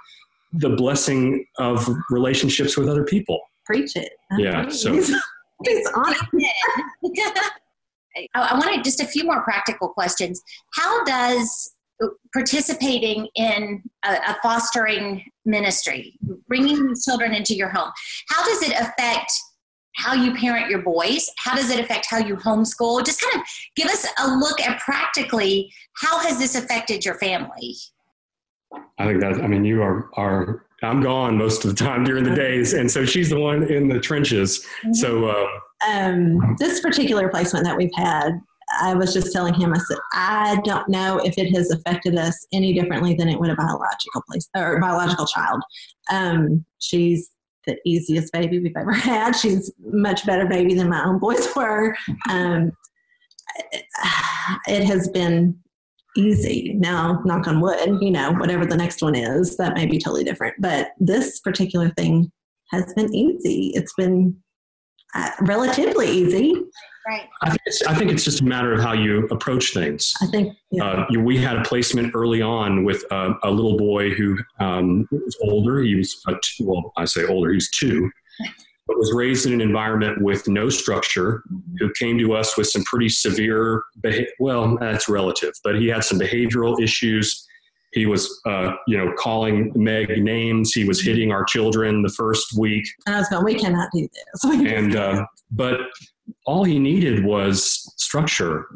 the 0.52 0.70
blessing 0.70 1.44
of 1.58 1.88
relationships 2.10 2.76
with 2.76 2.88
other 2.88 3.04
people. 3.04 3.40
Preach 3.64 3.96
it. 3.96 4.10
yeah. 4.38 4.68
So 4.68 4.92
he's 4.92 5.10
on 5.10 6.14
it. 6.32 7.50
I 8.34 8.54
wanted 8.54 8.84
just 8.84 9.00
a 9.00 9.06
few 9.06 9.24
more 9.24 9.42
practical 9.42 9.88
questions. 9.88 10.40
How 10.74 11.04
does 11.04 11.75
participating 12.32 13.28
in 13.34 13.82
a, 14.04 14.08
a, 14.08 14.36
fostering 14.42 15.24
ministry, 15.44 16.18
bringing 16.48 16.86
these 16.86 17.04
children 17.04 17.32
into 17.32 17.54
your 17.54 17.68
home, 17.68 17.90
how 18.28 18.44
does 18.44 18.62
it 18.62 18.72
affect 18.78 19.32
how 19.96 20.12
you 20.12 20.34
parent 20.34 20.68
your 20.68 20.82
boys? 20.82 21.26
How 21.38 21.54
does 21.54 21.70
it 21.70 21.80
affect 21.80 22.06
how 22.08 22.18
you 22.18 22.36
homeschool? 22.36 23.04
Just 23.04 23.20
kind 23.20 23.42
of 23.42 23.48
give 23.76 23.86
us 23.86 24.06
a 24.18 24.28
look 24.36 24.60
at 24.60 24.78
practically 24.80 25.72
how 25.96 26.18
has 26.18 26.38
this 26.38 26.54
affected 26.54 27.04
your 27.04 27.14
family? 27.14 27.76
I 28.98 29.06
think 29.06 29.20
that 29.20 29.34
i 29.42 29.46
mean 29.46 29.64
you 29.64 29.82
are 29.82 30.10
are 30.14 30.66
i'm 30.82 31.00
gone 31.00 31.36
most 31.36 31.64
of 31.64 31.70
the 31.70 31.76
time 31.76 32.04
during 32.04 32.24
the 32.24 32.34
days 32.34 32.74
and 32.74 32.90
so 32.90 33.04
she's 33.04 33.30
the 33.30 33.38
one 33.38 33.62
in 33.64 33.88
the 33.88 34.00
trenches. 34.00 34.66
Mm-hmm. 34.84 34.92
so 34.92 35.26
uh, 35.26 35.46
um, 35.88 36.56
this 36.58 36.80
particular 36.80 37.28
placement 37.28 37.64
that 37.64 37.76
we've 37.76 37.94
had 37.94 38.40
i 38.80 38.94
was 38.94 39.12
just 39.12 39.32
telling 39.32 39.54
him 39.54 39.72
i 39.74 39.78
said 39.78 39.98
i 40.12 40.60
don't 40.64 40.88
know 40.88 41.18
if 41.18 41.38
it 41.38 41.54
has 41.54 41.70
affected 41.70 42.16
us 42.16 42.46
any 42.52 42.72
differently 42.72 43.14
than 43.14 43.28
it 43.28 43.38
would 43.38 43.50
a 43.50 43.56
biological 43.56 44.22
place 44.28 44.48
or 44.56 44.80
biological 44.80 45.26
child 45.26 45.62
um, 46.10 46.64
she's 46.78 47.30
the 47.66 47.76
easiest 47.84 48.32
baby 48.32 48.58
we've 48.58 48.76
ever 48.76 48.92
had. 48.94 49.32
She's 49.34 49.72
much 49.80 50.24
better 50.24 50.46
baby 50.46 50.74
than 50.74 50.88
my 50.88 51.04
own 51.04 51.18
boys 51.18 51.48
were. 51.54 51.96
Um, 52.30 52.72
it 54.66 54.84
has 54.84 55.08
been 55.08 55.58
easy. 56.16 56.74
Now, 56.74 57.20
knock 57.24 57.46
on 57.46 57.60
wood, 57.60 57.98
you 58.00 58.10
know, 58.10 58.32
whatever 58.32 58.64
the 58.64 58.76
next 58.76 59.02
one 59.02 59.14
is, 59.14 59.56
that 59.56 59.74
may 59.74 59.86
be 59.86 59.98
totally 59.98 60.24
different. 60.24 60.54
But 60.58 60.90
this 60.98 61.40
particular 61.40 61.90
thing 61.90 62.30
has 62.70 62.92
been 62.94 63.14
easy. 63.14 63.72
It's 63.74 63.92
been 63.94 64.36
uh, 65.14 65.30
relatively 65.42 66.08
easy. 66.08 66.54
Right. 67.06 67.28
I 67.42 67.50
think, 67.50 67.60
it's, 67.66 67.82
I 67.86 67.94
think 67.94 68.10
it's 68.10 68.24
just 68.24 68.40
a 68.40 68.44
matter 68.44 68.72
of 68.72 68.80
how 68.80 68.92
you 68.92 69.26
approach 69.28 69.72
things. 69.72 70.12
I 70.20 70.26
think 70.26 70.56
yeah. 70.72 70.84
Uh, 70.84 71.06
you- 71.10 71.20
we 71.20 71.38
had 71.38 71.56
a 71.56 71.62
placement 71.62 72.12
early 72.14 72.42
on 72.42 72.84
with 72.84 73.04
a, 73.12 73.34
a 73.44 73.50
little 73.50 73.76
boy 73.76 74.10
who 74.10 74.36
um, 74.58 75.06
was 75.12 75.36
older. 75.42 75.80
He 75.82 75.94
was, 75.94 76.20
a 76.26 76.32
two, 76.42 76.66
well, 76.66 76.92
I 76.96 77.04
say 77.04 77.24
older, 77.26 77.50
he 77.50 77.56
was 77.56 77.70
two, 77.70 78.10
but 78.88 78.96
was 78.98 79.12
raised 79.14 79.46
in 79.46 79.52
an 79.52 79.60
environment 79.60 80.20
with 80.20 80.48
no 80.48 80.68
structure, 80.68 81.42
who 81.78 81.92
came 81.98 82.18
to 82.18 82.34
us 82.34 82.56
with 82.56 82.66
some 82.68 82.82
pretty 82.84 83.08
severe, 83.08 83.84
beha- 84.00 84.26
well, 84.40 84.76
that's 84.80 85.08
relative, 85.08 85.52
but 85.62 85.78
he 85.80 85.86
had 85.86 86.02
some 86.04 86.18
behavioral 86.18 86.80
issues. 86.82 87.46
He 87.92 88.06
was, 88.06 88.40
uh, 88.46 88.72
you 88.88 88.98
know, 88.98 89.12
calling 89.16 89.72
Meg 89.76 90.22
names. 90.22 90.72
He 90.72 90.84
was 90.84 91.00
hitting 91.00 91.30
our 91.32 91.44
children 91.44 92.02
the 92.02 92.10
first 92.10 92.58
week. 92.58 92.84
and 93.06 93.14
I 93.14 93.18
was 93.20 93.28
going, 93.28 93.44
we 93.44 93.54
cannot 93.54 93.88
do 93.94 94.08
this. 94.12 94.44
And 94.72 94.96
uh, 94.96 95.24
but 95.52 95.78
all 96.44 96.64
he 96.64 96.78
needed 96.78 97.24
was 97.24 97.92
structure 97.96 98.66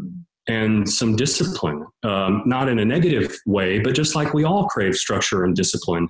and 0.48 0.88
some 0.88 1.16
discipline 1.16 1.86
um, 2.02 2.42
not 2.46 2.68
in 2.68 2.78
a 2.78 2.84
negative 2.84 3.36
way 3.46 3.78
but 3.78 3.94
just 3.94 4.14
like 4.14 4.34
we 4.34 4.44
all 4.44 4.66
crave 4.66 4.94
structure 4.94 5.44
and 5.44 5.54
discipline. 5.54 6.08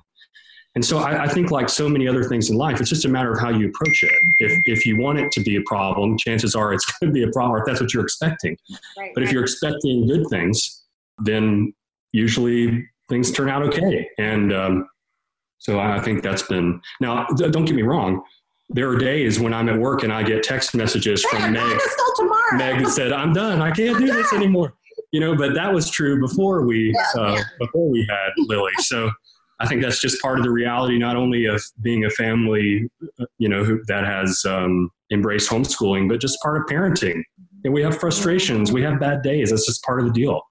And 0.73 0.85
so 0.85 0.99
I, 0.99 1.23
I 1.23 1.27
think 1.27 1.51
like 1.51 1.67
so 1.67 1.89
many 1.89 2.07
other 2.07 2.23
things 2.23 2.49
in 2.49 2.57
life 2.57 2.79
it's 2.79 2.89
just 2.89 3.05
a 3.05 3.09
matter 3.09 3.31
of 3.31 3.39
how 3.39 3.49
you 3.49 3.67
approach 3.67 4.03
it. 4.03 4.11
If, 4.39 4.61
if 4.65 4.85
you 4.85 4.97
want 4.97 5.19
it 5.19 5.31
to 5.33 5.41
be 5.41 5.57
a 5.57 5.61
problem 5.65 6.17
chances 6.17 6.55
are 6.55 6.73
it's 6.73 6.85
going 6.99 7.13
to 7.13 7.13
be 7.13 7.23
a 7.23 7.31
problem 7.31 7.59
if 7.59 7.65
that's 7.65 7.81
what 7.81 7.93
you're 7.93 8.03
expecting. 8.03 8.57
Right. 8.97 9.11
but 9.13 9.23
if 9.23 9.31
you're 9.31 9.43
expecting 9.43 10.07
good 10.07 10.27
things 10.29 10.83
then 11.23 11.73
usually 12.13 12.87
things 13.09 13.31
turn 13.31 13.49
out 13.49 13.61
okay. 13.63 14.09
And 14.17 14.53
um, 14.53 14.87
so 15.61 15.79
i 15.79 15.99
think 15.99 16.21
that's 16.23 16.43
been 16.43 16.81
now 16.99 17.25
don't 17.27 17.65
get 17.65 17.75
me 17.75 17.83
wrong 17.83 18.21
there 18.73 18.89
are 18.89 18.97
days 18.97 19.39
when 19.39 19.53
i'm 19.53 19.69
at 19.69 19.77
work 19.77 20.03
and 20.03 20.11
i 20.13 20.23
get 20.23 20.43
text 20.43 20.73
messages 20.75 21.23
from 21.23 21.51
meg. 21.51 21.61
Going 21.61 21.79
to 21.79 21.89
school 21.89 22.13
tomorrow. 22.17 22.57
meg 22.57 22.87
said 22.87 23.11
i'm 23.11 23.33
done. 23.33 23.61
I 23.61 23.71
can't 23.71 23.97
do 23.97 24.07
this 24.07 24.31
anymore. 24.33 24.73
You 25.11 25.19
know 25.19 25.35
but 25.35 25.53
that 25.55 25.73
was 25.73 25.89
true 25.89 26.19
before 26.19 26.65
we 26.65 26.93
Yeah, 26.95 27.21
uh, 27.21 27.33
yeah. 27.35 27.43
before 27.59 27.89
we 27.89 28.07
had 28.09 28.29
lily. 28.37 28.71
So 28.79 29.11
i 29.59 29.67
think 29.67 29.81
that's 29.81 29.99
just 30.01 30.21
part 30.21 30.39
of 30.39 30.43
the 30.45 30.51
reality 30.51 30.97
not 30.97 31.15
only 31.15 31.45
of 31.45 31.61
being 31.81 32.05
a 32.05 32.09
family 32.11 32.87
uh, 33.19 33.25
you 33.37 33.47
know 33.49 33.63
who, 33.63 33.81
that 33.87 34.05
has 34.05 34.43
um, 34.45 34.89
embraced 35.11 35.49
homeschooling 35.49 36.07
but 36.09 36.19
just 36.21 36.39
part 36.41 36.57
of 36.57 36.63
parenting. 36.67 37.21
And 37.63 37.71
we 37.73 37.83
have 37.83 37.99
frustrations. 37.99 38.71
We 38.71 38.81
have 38.81 38.99
bad 38.99 39.21
days. 39.21 39.51
That's 39.51 39.67
just 39.67 39.83
part 39.83 39.99
of 39.99 40.07
the 40.07 40.11
deal. 40.13 40.41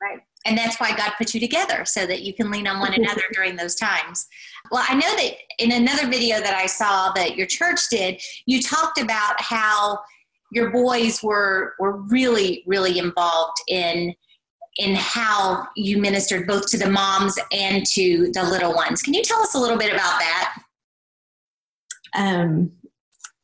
Right. 0.00 0.20
And 0.46 0.56
that's 0.56 0.78
why 0.78 0.96
God 0.96 1.12
put 1.18 1.34
you 1.34 1.40
together 1.40 1.84
so 1.84 2.06
that 2.06 2.22
you 2.22 2.32
can 2.32 2.50
lean 2.50 2.66
on 2.66 2.80
one 2.80 2.94
another 2.94 3.22
during 3.32 3.56
those 3.56 3.74
times. 3.74 4.26
Well, 4.70 4.84
I 4.88 4.94
know 4.94 5.16
that 5.16 5.32
in 5.58 5.72
another 5.72 6.08
video 6.08 6.40
that 6.40 6.54
I 6.54 6.66
saw 6.66 7.12
that 7.12 7.36
your 7.36 7.46
church 7.46 7.80
did, 7.90 8.20
you 8.46 8.62
talked 8.62 9.00
about 9.00 9.40
how 9.40 9.98
your 10.52 10.70
boys 10.70 11.22
were 11.22 11.74
were 11.80 11.96
really 12.02 12.62
really 12.66 12.98
involved 12.98 13.56
in 13.68 14.14
in 14.78 14.94
how 14.94 15.66
you 15.74 15.98
ministered 15.98 16.46
both 16.46 16.70
to 16.70 16.78
the 16.78 16.88
moms 16.88 17.36
and 17.50 17.84
to 17.86 18.30
the 18.32 18.44
little 18.44 18.72
ones. 18.74 19.02
Can 19.02 19.14
you 19.14 19.22
tell 19.22 19.40
us 19.40 19.54
a 19.54 19.58
little 19.58 19.78
bit 19.78 19.92
about 19.92 20.20
that? 20.20 20.56
um, 22.16 22.72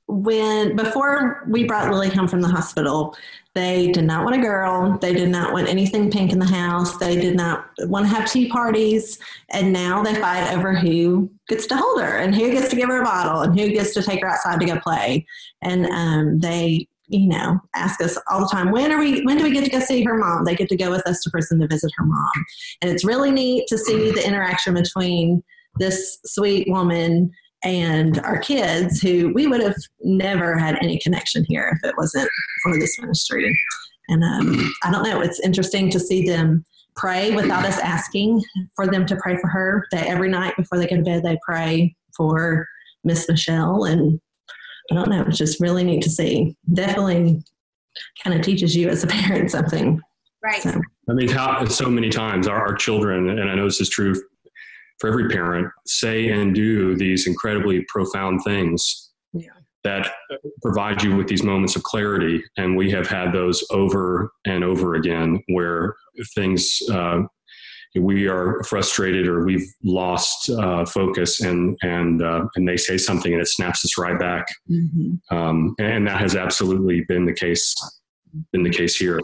when 0.08 0.74
before 0.76 1.44
we 1.48 1.64
brought 1.64 1.90
Lily 1.90 2.08
home 2.08 2.26
from 2.26 2.42
the 2.42 2.48
hospital, 2.48 3.16
they 3.54 3.92
did 3.92 4.04
not 4.04 4.24
want 4.24 4.36
a 4.36 4.40
girl. 4.40 4.96
They 4.98 5.12
did 5.12 5.28
not 5.28 5.52
want 5.52 5.68
anything 5.68 6.10
pink 6.10 6.32
in 6.32 6.38
the 6.38 6.46
house. 6.46 6.96
They 6.96 7.20
did 7.20 7.36
not 7.36 7.66
want 7.80 8.06
to 8.06 8.14
have 8.14 8.30
tea 8.30 8.48
parties. 8.48 9.18
And 9.50 9.72
now 9.72 10.02
they 10.02 10.14
fight 10.14 10.54
over 10.54 10.72
who 10.74 11.30
gets 11.48 11.66
to 11.66 11.76
hold 11.76 12.00
her 12.00 12.16
and 12.16 12.34
who 12.34 12.50
gets 12.50 12.70
to 12.70 12.76
give 12.76 12.88
her 12.88 13.02
a 13.02 13.04
bottle 13.04 13.42
and 13.42 13.58
who 13.58 13.68
gets 13.68 13.92
to 13.94 14.02
take 14.02 14.20
her 14.22 14.28
outside 14.28 14.58
to 14.60 14.66
go 14.66 14.80
play. 14.80 15.26
And 15.60 15.84
um, 15.86 16.38
they, 16.38 16.88
you 17.08 17.28
know, 17.28 17.60
ask 17.74 18.00
us 18.00 18.16
all 18.30 18.40
the 18.40 18.48
time, 18.48 18.70
when 18.70 18.90
are 18.90 18.98
we? 18.98 19.22
When 19.24 19.36
do 19.36 19.44
we 19.44 19.50
get 19.50 19.64
to 19.64 19.70
go 19.70 19.80
see 19.80 20.02
her 20.02 20.16
mom? 20.16 20.46
They 20.46 20.54
get 20.54 20.70
to 20.70 20.76
go 20.76 20.90
with 20.90 21.06
us 21.06 21.20
to 21.20 21.30
prison 21.30 21.60
to 21.60 21.66
visit 21.66 21.92
her 21.98 22.06
mom, 22.06 22.30
and 22.80 22.90
it's 22.90 23.04
really 23.04 23.30
neat 23.30 23.66
to 23.68 23.76
see 23.76 24.12
the 24.12 24.26
interaction 24.26 24.72
between 24.72 25.42
this 25.78 26.18
sweet 26.24 26.68
woman 26.70 27.30
and 27.64 28.18
our 28.20 28.38
kids 28.38 29.00
who 29.00 29.32
we 29.34 29.46
would 29.46 29.62
have 29.62 29.76
never 30.00 30.58
had 30.58 30.76
any 30.82 30.98
connection 30.98 31.44
here 31.48 31.72
if 31.76 31.88
it 31.88 31.96
wasn't 31.96 32.28
for 32.62 32.78
this 32.78 32.98
ministry. 33.00 33.56
And 34.08 34.24
um, 34.24 34.72
I 34.82 34.90
don't 34.90 35.04
know, 35.04 35.20
it's 35.20 35.40
interesting 35.40 35.90
to 35.90 36.00
see 36.00 36.26
them 36.26 36.64
pray 36.96 37.34
without 37.34 37.64
us 37.64 37.78
asking 37.78 38.42
for 38.74 38.86
them 38.86 39.06
to 39.06 39.16
pray 39.16 39.36
for 39.36 39.48
her. 39.48 39.86
That 39.92 40.06
every 40.06 40.28
night 40.28 40.56
before 40.56 40.78
they 40.78 40.86
go 40.86 40.96
to 40.96 41.02
bed, 41.02 41.22
they 41.22 41.38
pray 41.46 41.94
for 42.16 42.66
Miss 43.04 43.28
Michelle. 43.28 43.84
And 43.84 44.20
I 44.90 44.94
don't 44.94 45.08
know, 45.08 45.24
it's 45.26 45.38
just 45.38 45.60
really 45.60 45.84
neat 45.84 46.02
to 46.02 46.10
see. 46.10 46.56
Definitely 46.72 47.42
kind 48.22 48.36
of 48.36 48.44
teaches 48.44 48.74
you 48.74 48.88
as 48.88 49.04
a 49.04 49.06
parent 49.08 49.50
something. 49.50 50.00
Right. 50.42 50.60
So, 50.60 50.80
I 51.08 51.12
mean, 51.12 51.28
how, 51.28 51.64
so 51.66 51.88
many 51.88 52.10
times 52.10 52.48
our, 52.48 52.66
our 52.66 52.74
children, 52.74 53.28
and 53.28 53.48
I 53.48 53.54
know 53.54 53.64
this 53.64 53.80
is 53.80 53.88
true 53.88 54.14
for 55.02 55.08
every 55.08 55.28
parent, 55.28 55.66
say 55.84 56.28
and 56.28 56.54
do 56.54 56.94
these 56.94 57.26
incredibly 57.26 57.84
profound 57.88 58.40
things 58.44 59.10
Yeah. 59.32 59.50
that 59.82 60.12
provide 60.62 61.02
you 61.02 61.16
with 61.16 61.26
these 61.26 61.42
moments 61.42 61.74
of 61.74 61.82
clarity. 61.82 62.40
And 62.56 62.76
we 62.76 62.88
have 62.92 63.08
had 63.08 63.32
those 63.32 63.64
over 63.70 64.30
and 64.46 64.62
over 64.62 64.94
again 64.94 65.42
where 65.48 65.96
things, 66.36 66.80
uh, 66.92 67.22
we 67.96 68.28
are 68.28 68.62
frustrated 68.62 69.26
or 69.26 69.44
we've 69.44 69.66
lost 69.82 70.48
uh, 70.50 70.84
focus 70.86 71.40
and, 71.40 71.76
and, 71.82 72.22
uh, 72.22 72.46
and 72.54 72.66
they 72.68 72.76
say 72.76 72.96
something 72.96 73.32
and 73.32 73.42
it 73.42 73.48
snaps 73.48 73.84
us 73.84 73.98
right 73.98 74.18
back. 74.20 74.46
mhm. 74.70 75.18
Um, 75.32 75.74
and 75.80 76.06
that 76.06 76.20
has 76.20 76.36
absolutely 76.36 77.04
been 77.08 77.26
the 77.26 77.34
case, 77.34 77.74
been 78.52 78.62
the 78.62 78.70
case 78.70 78.94
here. 78.96 79.20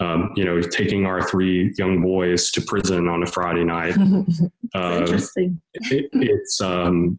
Um, 0.00 0.32
you 0.36 0.44
know, 0.44 0.60
taking 0.60 1.06
our 1.06 1.28
three 1.28 1.74
young 1.76 2.00
boys 2.00 2.52
to 2.52 2.60
prison 2.60 3.08
on 3.08 3.22
a 3.22 3.26
Friday 3.26 3.64
night. 3.64 3.96
Uh, 4.74 4.98
Interesting. 5.00 5.58
it, 5.72 6.10
it's, 6.12 6.60
um, 6.60 7.18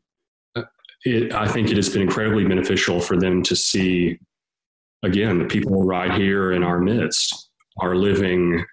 it, 1.04 1.34
I 1.34 1.48
think 1.48 1.72
it 1.72 1.78
has 1.78 1.90
been 1.90 2.04
incredibly 2.04 2.46
beneficial 2.46 3.00
for 3.00 3.18
them 3.18 3.42
to 3.42 3.56
see, 3.56 4.20
again, 5.02 5.40
the 5.40 5.46
people 5.46 5.84
right 5.84 6.14
here 6.14 6.52
in 6.52 6.64
our 6.64 6.80
midst 6.80 7.50
are 7.80 7.96
living. 7.96 8.64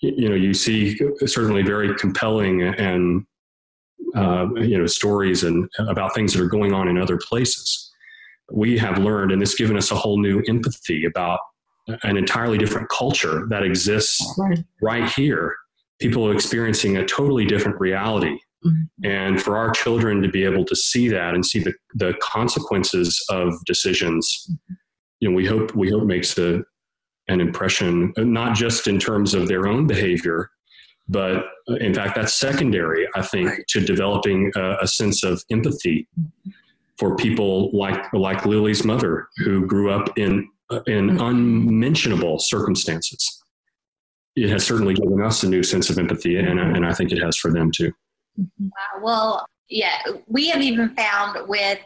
You 0.00 0.30
know, 0.30 0.34
you 0.34 0.54
see 0.54 0.98
certainly 1.26 1.62
very 1.62 1.94
compelling 1.96 2.62
and 2.62 3.26
uh, 4.14 4.48
you 4.56 4.78
know 4.78 4.86
stories 4.86 5.44
and 5.44 5.68
about 5.78 6.14
things 6.14 6.32
that 6.32 6.42
are 6.42 6.48
going 6.48 6.72
on 6.72 6.88
in 6.88 6.98
other 6.98 7.18
places. 7.18 7.90
We 8.50 8.76
have 8.78 8.98
learned, 8.98 9.32
and 9.32 9.42
it's 9.42 9.54
given 9.54 9.76
us 9.76 9.90
a 9.90 9.96
whole 9.96 10.18
new 10.18 10.42
empathy 10.48 11.04
about 11.04 11.40
an 12.02 12.16
entirely 12.16 12.58
different 12.58 12.88
culture 12.88 13.46
that 13.50 13.62
exists 13.62 14.20
Right. 14.38 14.58
right 14.80 15.08
here. 15.10 15.54
People 16.00 16.26
are 16.28 16.32
experiencing 16.32 16.96
a 16.96 17.04
totally 17.04 17.44
different 17.44 17.78
reality. 17.80 18.38
Mhm. 18.64 18.88
And 19.04 19.42
for 19.42 19.56
our 19.56 19.70
children 19.72 20.22
to 20.22 20.28
be 20.28 20.44
able 20.44 20.64
to 20.66 20.76
see 20.76 21.08
that 21.08 21.34
and 21.34 21.44
see 21.44 21.58
the, 21.58 21.74
the 21.94 22.14
consequences 22.22 23.24
of 23.28 23.54
decisions, 23.66 24.48
you 25.20 25.28
know, 25.28 25.34
we 25.34 25.46
hope 25.46 25.74
we 25.74 25.90
hope 25.90 26.04
makes 26.04 26.38
a, 26.38 26.62
an 27.28 27.40
impression, 27.40 28.12
not 28.18 28.54
just 28.56 28.86
in 28.86 28.98
terms 29.00 29.34
of 29.34 29.48
their 29.48 29.66
own 29.66 29.86
behavior, 29.86 30.48
but 31.08 31.44
uh, 31.68 31.74
in 31.80 31.92
fact, 31.94 32.14
that's 32.14 32.34
secondary, 32.34 33.08
I 33.16 33.22
think, 33.22 33.50
to 33.70 33.80
developing 33.80 34.52
a, 34.56 34.76
a 34.82 34.86
sense 34.86 35.24
of 35.24 35.42
empathy 35.50 36.08
for 36.98 37.16
people 37.16 37.70
like 37.76 38.12
like 38.12 38.46
Lily's 38.46 38.84
mother, 38.84 39.26
who 39.38 39.66
grew 39.66 39.90
up 39.90 40.16
in 40.16 40.32
uh, 40.40 40.51
in 40.86 41.10
mm-hmm. 41.10 41.20
unmentionable 41.20 42.38
circumstances. 42.38 43.42
It 44.34 44.48
has 44.48 44.64
certainly 44.64 44.94
given 44.94 45.22
us 45.22 45.42
a 45.42 45.48
new 45.48 45.62
sense 45.62 45.90
of 45.90 45.98
empathy, 45.98 46.36
and, 46.36 46.58
uh, 46.58 46.62
and 46.62 46.86
I 46.86 46.92
think 46.94 47.12
it 47.12 47.22
has 47.22 47.36
for 47.36 47.52
them 47.52 47.70
too. 47.74 47.92
Wow. 48.36 48.70
Well, 49.02 49.46
yeah, 49.68 49.98
we 50.26 50.48
have 50.48 50.62
even 50.62 50.94
found 50.94 51.48
with 51.48 51.78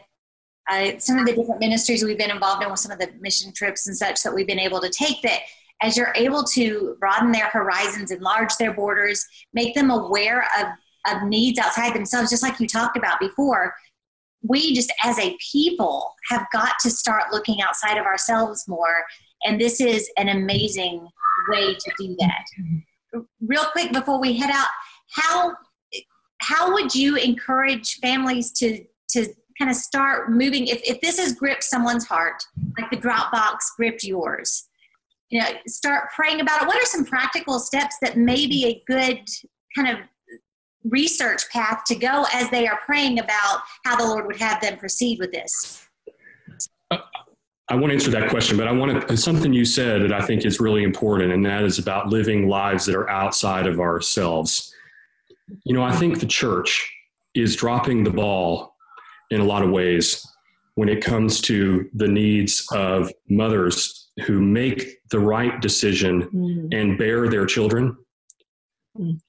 uh, 0.69 0.91
some 0.99 1.17
of 1.17 1.25
the 1.25 1.33
different 1.33 1.59
ministries 1.59 2.03
we've 2.03 2.17
been 2.17 2.31
involved 2.31 2.63
in 2.63 2.69
with 2.69 2.79
some 2.79 2.91
of 2.91 2.99
the 2.99 3.09
mission 3.19 3.53
trips 3.53 3.87
and 3.87 3.95
such 3.95 4.21
that 4.23 4.33
we've 4.33 4.47
been 4.47 4.59
able 4.59 4.81
to 4.81 4.89
take 4.89 5.21
that 5.21 5.39
as 5.81 5.95
you're 5.95 6.13
able 6.15 6.43
to 6.43 6.95
broaden 6.99 7.31
their 7.31 7.47
horizons, 7.47 8.11
enlarge 8.11 8.55
their 8.57 8.73
borders, 8.73 9.25
make 9.53 9.75
them 9.75 9.91
aware 9.91 10.47
of, 10.59 10.67
of 11.13 11.23
needs 11.27 11.59
outside 11.59 11.93
themselves, 11.93 12.29
just 12.29 12.43
like 12.43 12.59
you 12.59 12.67
talked 12.67 12.97
about 12.97 13.19
before. 13.19 13.73
We 14.41 14.73
just 14.73 14.91
as 15.03 15.19
a 15.19 15.37
people 15.51 16.13
have 16.29 16.45
got 16.53 16.73
to 16.81 16.89
start 16.89 17.31
looking 17.31 17.61
outside 17.61 17.97
of 17.97 18.05
ourselves 18.05 18.65
more. 18.67 19.03
And 19.45 19.59
this 19.59 19.81
is 19.81 20.09
an 20.17 20.29
amazing 20.29 21.07
way 21.49 21.73
to 21.73 21.91
do 21.99 22.15
that. 22.19 23.23
Real 23.41 23.65
quick 23.71 23.91
before 23.91 24.19
we 24.19 24.37
head 24.37 24.51
out, 24.51 24.67
how 25.09 25.53
how 26.39 26.71
would 26.73 26.93
you 26.93 27.15
encourage 27.15 27.95
families 27.95 28.51
to 28.53 28.83
to 29.09 29.27
kind 29.57 29.71
of 29.71 29.77
start 29.77 30.31
moving 30.31 30.67
if, 30.67 30.81
if 30.83 31.01
this 31.01 31.17
has 31.17 31.33
gripped 31.33 31.63
someone's 31.63 32.05
heart 32.05 32.43
like 32.77 32.89
the 32.91 32.97
dropbox 32.97 33.57
gripped 33.75 34.03
yours 34.03 34.67
you 35.29 35.39
know 35.39 35.47
start 35.65 36.09
praying 36.15 36.41
about 36.41 36.61
it 36.61 36.67
what 36.67 36.81
are 36.81 36.85
some 36.85 37.05
practical 37.05 37.59
steps 37.59 37.95
that 38.01 38.17
may 38.17 38.45
be 38.45 38.65
a 38.65 38.83
good 38.91 39.19
kind 39.75 39.89
of 39.89 39.97
research 40.89 41.49
path 41.51 41.83
to 41.85 41.95
go 41.95 42.25
as 42.33 42.49
they 42.49 42.67
are 42.67 42.79
praying 42.85 43.19
about 43.19 43.61
how 43.83 43.95
the 43.95 44.05
lord 44.05 44.25
would 44.25 44.37
have 44.37 44.61
them 44.61 44.77
proceed 44.77 45.19
with 45.19 45.31
this 45.31 45.87
I 47.69 47.75
want 47.75 47.87
to 47.87 47.95
answer 47.95 48.11
that 48.11 48.29
question, 48.29 48.55
but 48.55 48.67
I 48.67 48.71
want 48.71 49.07
to 49.07 49.17
something 49.17 49.51
you 49.51 49.65
said 49.65 50.01
that 50.03 50.13
I 50.13 50.21
think 50.21 50.45
is 50.45 50.61
really 50.61 50.83
important, 50.83 51.33
and 51.33 51.45
that 51.45 51.63
is 51.63 51.79
about 51.79 52.07
living 52.07 52.47
lives 52.47 52.85
that 52.85 52.95
are 52.95 53.09
outside 53.09 53.67
of 53.67 53.81
ourselves. 53.81 54.73
You 55.65 55.73
know, 55.73 55.83
I 55.83 55.93
think 55.93 56.19
the 56.19 56.25
church 56.25 56.89
is 57.33 57.57
dropping 57.57 58.03
the 58.03 58.09
ball 58.09 58.75
in 59.31 59.41
a 59.41 59.43
lot 59.43 59.63
of 59.63 59.69
ways 59.69 60.25
when 60.75 60.87
it 60.87 61.03
comes 61.03 61.41
to 61.41 61.89
the 61.93 62.07
needs 62.07 62.65
of 62.71 63.11
mothers 63.29 64.09
who 64.25 64.39
make 64.39 64.99
the 65.09 65.19
right 65.19 65.59
decision 65.59 66.23
mm. 66.33 66.73
and 66.73 66.97
bear 66.97 67.27
their 67.27 67.45
children. 67.45 67.97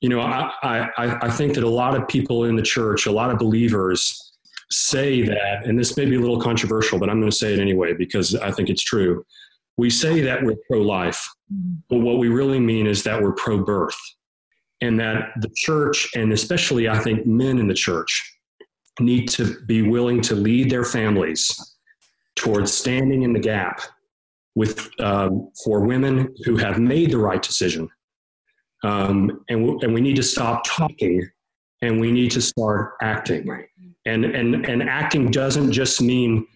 You 0.01 0.09
know, 0.09 0.21
I, 0.21 0.51
I, 0.63 0.91
I 1.27 1.31
think 1.31 1.55
that 1.55 1.65
a 1.65 1.69
lot 1.69 1.95
of 1.95 2.09
people 2.09 2.45
in 2.45 2.57
the 2.57 2.63
church, 2.63 3.07
a 3.07 3.13
lot 3.13 3.31
of 3.31 3.39
believers, 3.39 4.29
say 4.71 5.23
that, 5.23 5.65
and 5.65 5.79
this 5.79 5.97
may 5.97 6.05
be 6.05 6.17
a 6.17 6.21
little 6.21 6.41
controversial, 6.41 6.99
but 6.99 7.09
I'm 7.09 7.21
going 7.21 7.31
to 7.31 7.37
say 7.37 7.53
it 7.53 7.59
anyway 7.59 7.95
because 7.95 8.35
I 8.35 8.51
think 8.51 8.69
it's 8.69 8.83
true. 8.83 9.25
We 9.77 9.91
say 9.91 10.21
that 10.23 10.43
we're 10.43 10.57
pro 10.69 10.83
life, 10.83 11.27
but 11.89 12.01
what 12.01 12.19
we 12.19 12.29
really 12.29 12.61
mean 12.61 12.87
is 12.87 13.03
that 13.05 13.21
we're 13.23 13.33
pro 13.33 13.65
birth. 13.65 13.99
And 14.81 14.99
that 15.01 15.31
the 15.41 15.51
church, 15.57 16.09
and 16.15 16.33
especially 16.33 16.89
I 16.89 16.99
think 16.99 17.27
men 17.27 17.59
in 17.59 17.67
the 17.67 17.75
church, 17.75 18.39
need 19.01 19.29
to 19.31 19.61
be 19.67 19.83
willing 19.83 20.21
to 20.23 20.35
lead 20.35 20.71
their 20.71 20.85
families 20.85 21.77
towards 22.37 22.73
standing 22.73 23.23
in 23.23 23.33
the 23.33 23.41
gap 23.41 23.81
with 24.55 24.89
um, 25.01 25.51
for 25.65 25.81
women 25.81 26.35
who 26.45 26.57
have 26.57 26.79
made 26.79 27.11
the 27.11 27.19
right 27.19 27.43
decision. 27.43 27.89
Um, 28.85 29.44
and, 29.49 29.66
w- 29.66 29.80
and 29.82 29.92
we 29.92 30.00
need 30.00 30.16
to 30.16 30.23
stop 30.23 30.62
talking 30.66 31.28
and 31.82 32.00
we 32.00 32.12
need 32.12 32.30
to 32.32 32.40
start 32.40 32.94
acting. 33.02 33.47
Right. 33.47 33.66
And, 34.06 34.25
and, 34.25 34.66
and 34.66 34.82
acting 34.82 35.30
doesn't 35.30 35.73
just 35.73 36.00
mean 36.00 36.47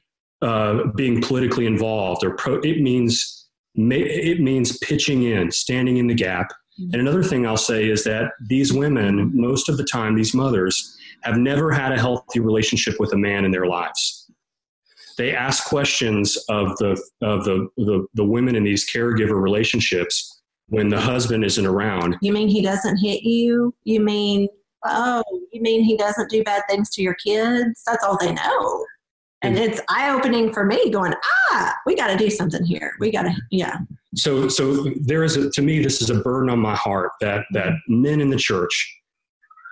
uh, 0.40 0.84
being 0.96 1.20
politically 1.20 1.66
involved 1.66 2.24
or 2.24 2.34
pro, 2.36 2.60
it 2.60 2.80
means, 2.80 3.48
it 3.74 4.40
means 4.40 4.78
pitching 4.78 5.24
in, 5.24 5.50
standing 5.50 5.98
in 5.98 6.06
the 6.06 6.14
gap. 6.14 6.52
And 6.78 6.94
another 6.94 7.22
thing 7.22 7.46
I'll 7.46 7.56
say 7.56 7.88
is 7.88 8.02
that 8.04 8.32
these 8.48 8.72
women, 8.72 9.30
most 9.34 9.68
of 9.68 9.76
the 9.76 9.84
time, 9.84 10.16
these 10.16 10.34
mothers, 10.34 10.96
have 11.22 11.36
never 11.36 11.70
had 11.70 11.92
a 11.92 11.98
healthy 11.98 12.40
relationship 12.40 12.94
with 12.98 13.12
a 13.12 13.16
man 13.16 13.44
in 13.44 13.50
their 13.50 13.66
lives. 13.66 14.30
They 15.18 15.34
ask 15.34 15.66
questions 15.66 16.36
of 16.48 16.76
the, 16.78 17.00
of 17.20 17.44
the, 17.44 17.68
the, 17.76 18.06
the 18.14 18.24
women 18.24 18.56
in 18.56 18.64
these 18.64 18.90
caregiver 18.90 19.40
relationships 19.40 20.41
when 20.68 20.88
the 20.88 21.00
husband 21.00 21.44
isn't 21.44 21.66
around. 21.66 22.16
You 22.22 22.32
mean 22.32 22.48
he 22.48 22.62
doesn't 22.62 22.98
hit 22.98 23.22
you? 23.22 23.74
You 23.84 24.00
mean 24.00 24.48
oh, 24.84 25.22
you 25.52 25.60
mean 25.60 25.82
he 25.82 25.96
doesn't 25.96 26.30
do 26.30 26.42
bad 26.44 26.62
things 26.68 26.90
to 26.90 27.02
your 27.02 27.14
kids? 27.14 27.82
That's 27.86 28.04
all 28.04 28.18
they 28.18 28.32
know. 28.32 28.86
And 29.44 29.58
it's 29.58 29.80
eye 29.88 30.10
opening 30.10 30.52
for 30.52 30.64
me 30.64 30.88
going, 30.90 31.14
ah, 31.50 31.74
we 31.84 31.96
got 31.96 32.06
to 32.08 32.16
do 32.16 32.30
something 32.30 32.64
here. 32.64 32.92
We 33.00 33.10
got 33.10 33.22
to, 33.22 33.34
yeah. 33.50 33.78
So, 34.14 34.48
so 34.48 34.84
there 35.00 35.24
is 35.24 35.36
a, 35.36 35.50
to 35.50 35.62
me, 35.62 35.82
this 35.82 36.00
is 36.00 36.10
a 36.10 36.20
burden 36.20 36.48
on 36.48 36.60
my 36.60 36.76
heart 36.76 37.10
that, 37.20 37.44
that 37.52 37.72
men 37.88 38.20
in 38.20 38.30
the 38.30 38.36
church 38.36 39.00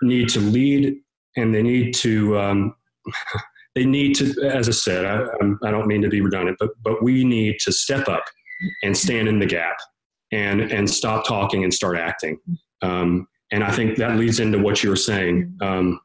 need 0.01 0.27
to 0.29 0.39
lead 0.41 0.97
and 1.37 1.55
they 1.55 1.63
need 1.63 1.93
to, 1.95 2.37
um, 2.37 2.75
they 3.75 3.85
need 3.85 4.13
to, 4.15 4.33
as 4.43 4.67
I 4.67 4.73
said, 4.73 5.05
I, 5.05 5.25
I 5.65 5.71
don't 5.71 5.87
mean 5.87 6.01
to 6.01 6.09
be 6.09 6.19
redundant, 6.19 6.57
but, 6.59 6.71
but 6.83 7.01
we 7.01 7.23
need 7.23 7.59
to 7.61 7.71
step 7.71 8.09
up 8.09 8.25
and 8.83 8.95
stand 8.95 9.29
in 9.29 9.39
the 9.39 9.45
gap 9.45 9.77
and, 10.31 10.61
and 10.61 10.89
stop 10.89 11.25
talking 11.25 11.63
and 11.63 11.73
start 11.73 11.97
acting. 11.97 12.39
Um, 12.81 13.27
and 13.51 13.63
I 13.63 13.71
think 13.71 13.97
that 13.97 14.17
leads 14.17 14.39
into 14.39 14.59
what 14.59 14.83
you 14.83 14.89
were 14.89 14.95
saying. 14.95 15.55
Um, 15.61 15.99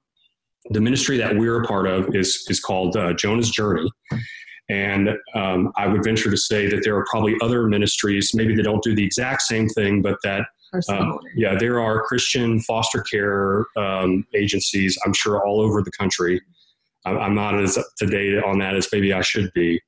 the 0.70 0.80
ministry 0.80 1.16
that 1.18 1.36
we're 1.36 1.62
a 1.62 1.66
part 1.66 1.86
of 1.86 2.14
is 2.14 2.44
is 2.48 2.58
called 2.58 2.96
uh, 2.96 3.12
Jonah's 3.12 3.50
Journey, 3.50 3.88
and 4.68 5.10
um, 5.34 5.72
I 5.76 5.86
would 5.86 6.02
venture 6.02 6.30
to 6.30 6.36
say 6.36 6.68
that 6.68 6.82
there 6.82 6.96
are 6.96 7.04
probably 7.08 7.36
other 7.40 7.68
ministries, 7.68 8.32
maybe 8.34 8.54
they 8.54 8.62
don't 8.62 8.82
do 8.82 8.94
the 8.94 9.04
exact 9.04 9.42
same 9.42 9.68
thing, 9.68 10.02
but 10.02 10.16
that 10.24 10.46
um, 10.88 11.18
yeah, 11.36 11.56
there 11.56 11.80
are 11.80 12.02
Christian 12.02 12.60
foster 12.60 13.02
care 13.02 13.66
um, 13.76 14.26
agencies. 14.34 14.98
I'm 15.06 15.12
sure 15.12 15.46
all 15.46 15.60
over 15.60 15.82
the 15.82 15.92
country. 15.92 16.40
I'm, 17.04 17.18
I'm 17.18 17.34
not 17.34 17.58
as 17.60 17.78
up 17.78 17.86
to 17.98 18.06
date 18.06 18.42
on 18.42 18.58
that 18.58 18.74
as 18.74 18.88
maybe 18.92 19.12
I 19.12 19.22
should 19.22 19.52
be, 19.54 19.80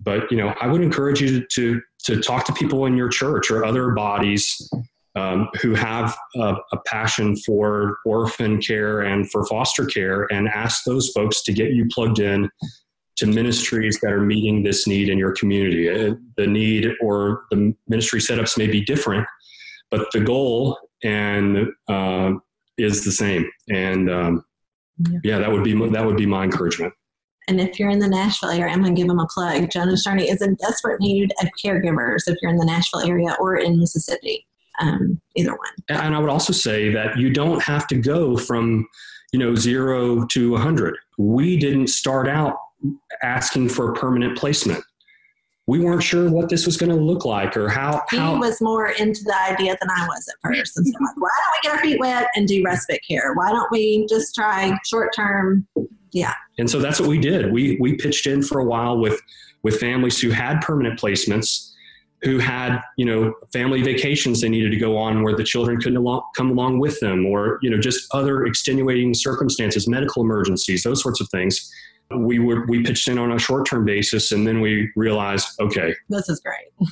but 0.00 0.30
you 0.30 0.36
know, 0.36 0.54
I 0.60 0.66
would 0.66 0.82
encourage 0.82 1.20
you 1.20 1.40
to 1.40 1.46
to, 1.54 1.80
to 2.04 2.20
talk 2.20 2.44
to 2.44 2.52
people 2.52 2.86
in 2.86 2.96
your 2.96 3.08
church 3.08 3.50
or 3.50 3.64
other 3.64 3.90
bodies 3.90 4.70
um, 5.16 5.48
who 5.60 5.74
have 5.74 6.16
a, 6.36 6.56
a, 6.72 6.78
passion 6.86 7.36
for 7.36 7.98
orphan 8.04 8.60
care 8.60 9.02
and 9.02 9.30
for 9.30 9.46
foster 9.46 9.86
care 9.86 10.26
and 10.32 10.48
ask 10.48 10.82
those 10.84 11.10
folks 11.10 11.42
to 11.42 11.52
get 11.52 11.72
you 11.72 11.86
plugged 11.92 12.18
in 12.18 12.50
to 13.16 13.26
ministries 13.26 14.00
that 14.00 14.12
are 14.12 14.20
meeting 14.20 14.64
this 14.64 14.88
need 14.88 15.08
in 15.08 15.16
your 15.16 15.32
community. 15.32 15.88
Uh, 15.88 16.14
the 16.36 16.46
need 16.46 16.92
or 17.00 17.44
the 17.50 17.72
ministry 17.86 18.18
setups 18.18 18.58
may 18.58 18.66
be 18.66 18.84
different, 18.84 19.24
but 19.90 20.08
the 20.12 20.20
goal 20.20 20.76
and 21.04 21.68
uh, 21.88 22.32
is 22.76 23.04
the 23.04 23.12
same. 23.12 23.48
And 23.70 24.10
um, 24.10 24.44
yeah. 24.98 25.18
yeah, 25.22 25.38
that 25.38 25.52
would 25.52 25.62
be 25.62 25.74
that 25.90 26.04
would 26.04 26.16
be 26.16 26.26
my 26.26 26.42
encouragement. 26.42 26.92
And 27.48 27.60
if 27.60 27.78
you're 27.78 27.90
in 27.90 27.98
the 27.98 28.08
Nashville 28.08 28.50
area, 28.50 28.72
I'm 28.72 28.82
going 28.82 28.94
to 28.94 29.00
give 29.00 29.08
them 29.08 29.20
a 29.20 29.26
plug. 29.26 29.70
Jonah's 29.70 30.02
Journey 30.02 30.30
is 30.30 30.40
in 30.40 30.54
desperate 30.54 31.00
need 31.00 31.32
of 31.42 31.48
caregivers 31.62 32.22
if 32.26 32.36
you're 32.40 32.50
in 32.50 32.56
the 32.56 32.64
Nashville 32.64 33.02
area 33.02 33.36
or 33.38 33.56
in 33.56 33.78
Mississippi 33.78 34.46
um, 34.80 35.20
either 35.34 35.50
one. 35.50 35.72
And 35.88 36.14
I 36.14 36.18
would 36.18 36.30
also 36.30 36.52
say 36.52 36.90
that 36.90 37.18
you 37.18 37.30
don't 37.30 37.62
have 37.62 37.86
to 37.88 37.96
go 37.96 38.36
from, 38.36 38.86
you 39.32 39.38
know, 39.38 39.54
zero 39.54 40.26
to 40.26 40.50
100. 40.52 40.96
We 41.18 41.56
didn't 41.56 41.88
start 41.88 42.28
out 42.28 42.56
asking 43.22 43.68
for 43.70 43.90
a 43.90 43.94
permanent 43.94 44.36
placement. 44.36 44.84
We 45.66 45.80
weren't 45.80 46.02
sure 46.02 46.30
what 46.30 46.50
this 46.50 46.66
was 46.66 46.76
going 46.76 46.90
to 46.90 46.96
look 46.96 47.24
like 47.24 47.56
or 47.56 47.68
how. 47.68 48.02
He 48.10 48.18
how, 48.18 48.38
was 48.38 48.60
more 48.60 48.88
into 48.88 49.24
the 49.24 49.34
idea 49.50 49.76
than 49.80 49.90
I 49.90 50.06
was 50.06 50.28
at 50.28 50.34
first. 50.42 50.76
And 50.76 50.86
so 50.86 50.92
like, 50.92 51.16
why 51.16 51.30
don't 51.38 51.52
we 51.52 51.68
get 51.68 51.76
our 51.76 51.82
feet 51.82 52.00
wet 52.00 52.28
and 52.34 52.46
do 52.46 52.62
respite 52.62 53.00
care? 53.08 53.32
Why 53.34 53.50
don't 53.50 53.70
we 53.72 54.06
just 54.08 54.34
try 54.34 54.78
short 54.84 55.14
term? 55.16 55.66
Yeah. 56.12 56.34
And 56.58 56.70
so 56.70 56.80
that's 56.80 57.00
what 57.00 57.08
we 57.08 57.18
did. 57.18 57.50
We 57.50 57.78
we 57.80 57.94
pitched 57.94 58.26
in 58.26 58.42
for 58.42 58.60
a 58.60 58.64
while 58.64 58.98
with 58.98 59.20
with 59.62 59.80
families 59.80 60.20
who 60.20 60.30
had 60.30 60.60
permanent 60.60 61.00
placements 61.00 61.70
who 62.24 62.38
had 62.38 62.80
you 62.96 63.04
know 63.04 63.34
family 63.52 63.82
vacations 63.82 64.40
they 64.40 64.48
needed 64.48 64.70
to 64.70 64.78
go 64.78 64.96
on 64.96 65.22
where 65.22 65.36
the 65.36 65.44
children 65.44 65.78
couldn't 65.78 65.98
along, 65.98 66.22
come 66.34 66.50
along 66.50 66.78
with 66.78 66.98
them 67.00 67.26
or 67.26 67.58
you 67.62 67.70
know 67.70 67.78
just 67.78 68.12
other 68.14 68.46
extenuating 68.46 69.12
circumstances 69.14 69.86
medical 69.86 70.22
emergencies 70.22 70.82
those 70.82 71.02
sorts 71.02 71.20
of 71.20 71.28
things 71.28 71.70
we 72.18 72.38
were 72.38 72.66
we 72.66 72.82
pitched 72.82 73.08
in 73.08 73.18
on 73.18 73.32
a 73.32 73.38
short-term 73.38 73.84
basis 73.84 74.32
and 74.32 74.46
then 74.46 74.60
we 74.60 74.90
realized 74.96 75.48
okay. 75.60 75.94
This 76.08 76.28
is 76.28 76.40
great. 76.40 76.88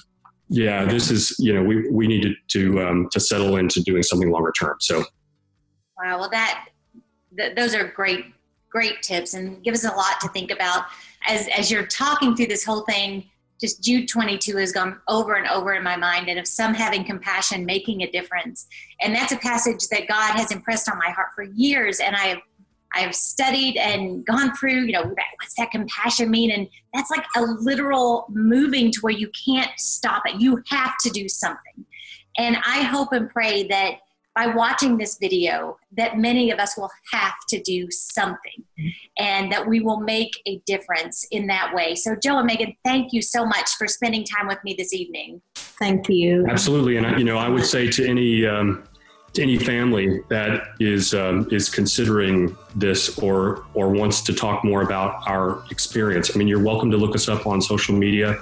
Yeah, 0.49 0.85
this 0.85 1.11
is 1.11 1.35
you 1.39 1.53
know 1.53 1.63
we 1.63 1.89
we 1.91 2.07
needed 2.07 2.35
to 2.49 2.83
um, 2.83 3.09
to 3.13 3.21
settle 3.21 3.57
into 3.57 3.83
doing 3.83 4.03
something 4.03 4.31
longer 4.31 4.53
term 4.59 4.77
so. 4.81 5.05
Wow 5.97 6.19
well 6.19 6.31
that 6.31 6.67
th- 7.37 7.55
those 7.57 7.75
are 7.75 7.89
great 7.89 8.27
great 8.71 9.03
tips 9.03 9.35
and 9.35 9.63
give 9.63 9.75
us 9.75 9.85
a 9.85 9.95
lot 9.95 10.21
to 10.21 10.29
think 10.29 10.51
about. 10.51 10.85
As 11.27 11.49
as 11.57 11.71
you're 11.71 11.87
talking 11.87 12.37
through 12.37 12.49
this 12.49 12.65
whole 12.65 12.83
thing 12.83 13.31
just 13.63 13.81
Jude 13.81 14.09
22 14.09 14.57
has 14.57 14.73
gone 14.73 15.01
over 15.07 15.35
and 15.35 15.47
over 15.47 15.73
in 15.75 15.85
my 15.85 15.97
mind, 15.97 16.29
and 16.29 16.39
of 16.39 16.49
some 16.49 16.75
having 16.75 17.05
compassion, 17.05 17.65
making 17.65 18.03
a 18.03 18.11
difference. 18.11 18.67
And 19.01 19.15
that's 19.15 19.31
a 19.31 19.37
passage 19.37 19.87
that 19.89 20.09
God 20.09 20.35
has 20.35 20.51
impressed 20.51 20.91
on 20.91 20.99
my 20.99 21.11
heart 21.11 21.29
for 21.35 21.45
years, 21.45 22.01
and 22.01 22.17
I 22.17 22.27
have 22.27 22.39
I've 22.95 23.15
studied 23.15 23.77
and 23.77 24.25
gone 24.25 24.55
through, 24.57 24.83
you 24.83 24.93
know, 24.93 25.03
what's 25.03 25.55
that 25.59 25.71
compassion 25.71 26.31
mean? 26.31 26.51
And 26.51 26.69
that's 26.95 27.11
like 27.11 27.25
a 27.37 27.43
literal 27.43 28.27
moving 28.31 28.91
to 28.93 29.01
where 29.01 29.13
you 29.13 29.31
can't 29.45 29.71
stop 29.79 30.23
it. 30.27 30.41
You 30.41 30.63
have 30.69 30.97
to 31.03 31.11
do 31.11 31.29
something. 31.29 31.85
And 32.39 32.57
I 32.67 32.83
hope 32.83 33.13
and 33.13 33.29
pray 33.29 33.67
that 33.69 33.97
by 34.35 34.47
watching 34.47 34.97
this 34.97 35.19
video 35.19 35.77
that 35.97 36.17
many 36.17 36.51
of 36.51 36.59
us 36.59 36.77
will 36.77 36.91
have 37.13 37.35
to 37.51 37.61
do 37.61 37.91
something 37.91 38.65
and 39.19 39.53
that 39.53 39.67
we 39.67 39.81
will 39.81 40.01
make 40.01 40.31
a 40.47 40.59
difference 40.67 41.27
in 41.31 41.47
that 41.49 41.75
way. 41.75 41.95
So, 41.95 42.17
Joe 42.17 42.39
and 42.39 42.47
Megan, 42.47 42.75
thank 42.83 43.13
you 43.13 43.21
so 43.21 43.45
much 43.45 43.71
for 43.77 43.87
spending 43.87 44.25
time 44.25 44.47
with 44.47 44.59
me 44.65 44.75
this 44.77 44.95
evening. 44.95 45.43
Thank 45.55 46.09
you. 46.09 46.47
Absolutely. 46.49 46.97
And, 46.97 47.07
I, 47.07 47.19
you 47.19 47.25
know, 47.25 47.37
I 47.37 47.49
would 47.49 47.67
say 47.67 47.89
to 47.89 48.09
any, 48.09 48.47
um, 48.47 48.85
to 49.35 49.43
any 49.43 49.59
family 49.59 50.21
that 50.29 50.75
is 50.79 51.15
um, 51.15 51.49
is 51.51 51.69
considering 51.69 52.57
this 52.75 53.19
or 53.19 53.65
or 53.75 53.91
wants 53.91 54.21
to 54.23 54.35
talk 54.35 54.65
more 54.65 54.83
about 54.83 55.27
our 55.27 55.65
experience, 55.71 56.35
I 56.35 56.39
mean, 56.39 56.49
you're 56.49 56.63
welcome 56.63 56.91
to 56.91 56.97
look 56.97 57.15
us 57.15 57.29
up 57.29 57.47
on 57.47 57.61
social 57.63 57.95
media. 57.95 58.37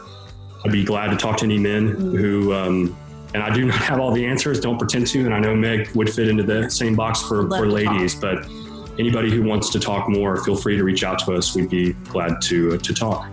I'd 0.65 0.73
be 0.73 0.85
glad 0.85 1.11
to 1.11 1.17
talk 1.17 1.39
to 1.39 1.45
any 1.45 1.59
men 1.59 1.95
mm-hmm. 1.95 2.17
who 2.17 2.53
um, 2.53 2.97
and 3.35 3.43
I 3.43 3.55
do 3.55 3.65
not 3.65 3.77
have 3.77 4.01
all 4.01 4.13
the 4.13 4.27
answers. 4.27 4.61
Don't 4.61 4.79
pretend 4.79 5.07
to. 5.09 5.21
And 5.25 5.35
I 5.35 5.39
know 5.39 5.55
Meg 5.55 5.95
would 5.95 6.13
fit 6.13 6.29
into 6.29 6.43
the 6.43 6.69
same 6.69 6.97
box 6.97 7.23
for, 7.23 7.49
for 7.49 7.67
ladies, 7.67 8.15
but 8.15 8.45
anybody 8.99 9.31
who 9.31 9.43
wants 9.43 9.71
to 9.71 9.81
talk 9.81 10.09
more, 10.09 10.43
feel 10.45 10.57
free 10.57 10.77
to 10.77 10.85
reach 10.85 11.05
out 11.05 11.21
to 11.21 11.35
us. 11.35 11.55
We'd 11.55 11.71
be 11.71 11.93
glad 11.93 12.41
to, 12.43 12.77
to 12.77 12.95
talk. 12.95 13.31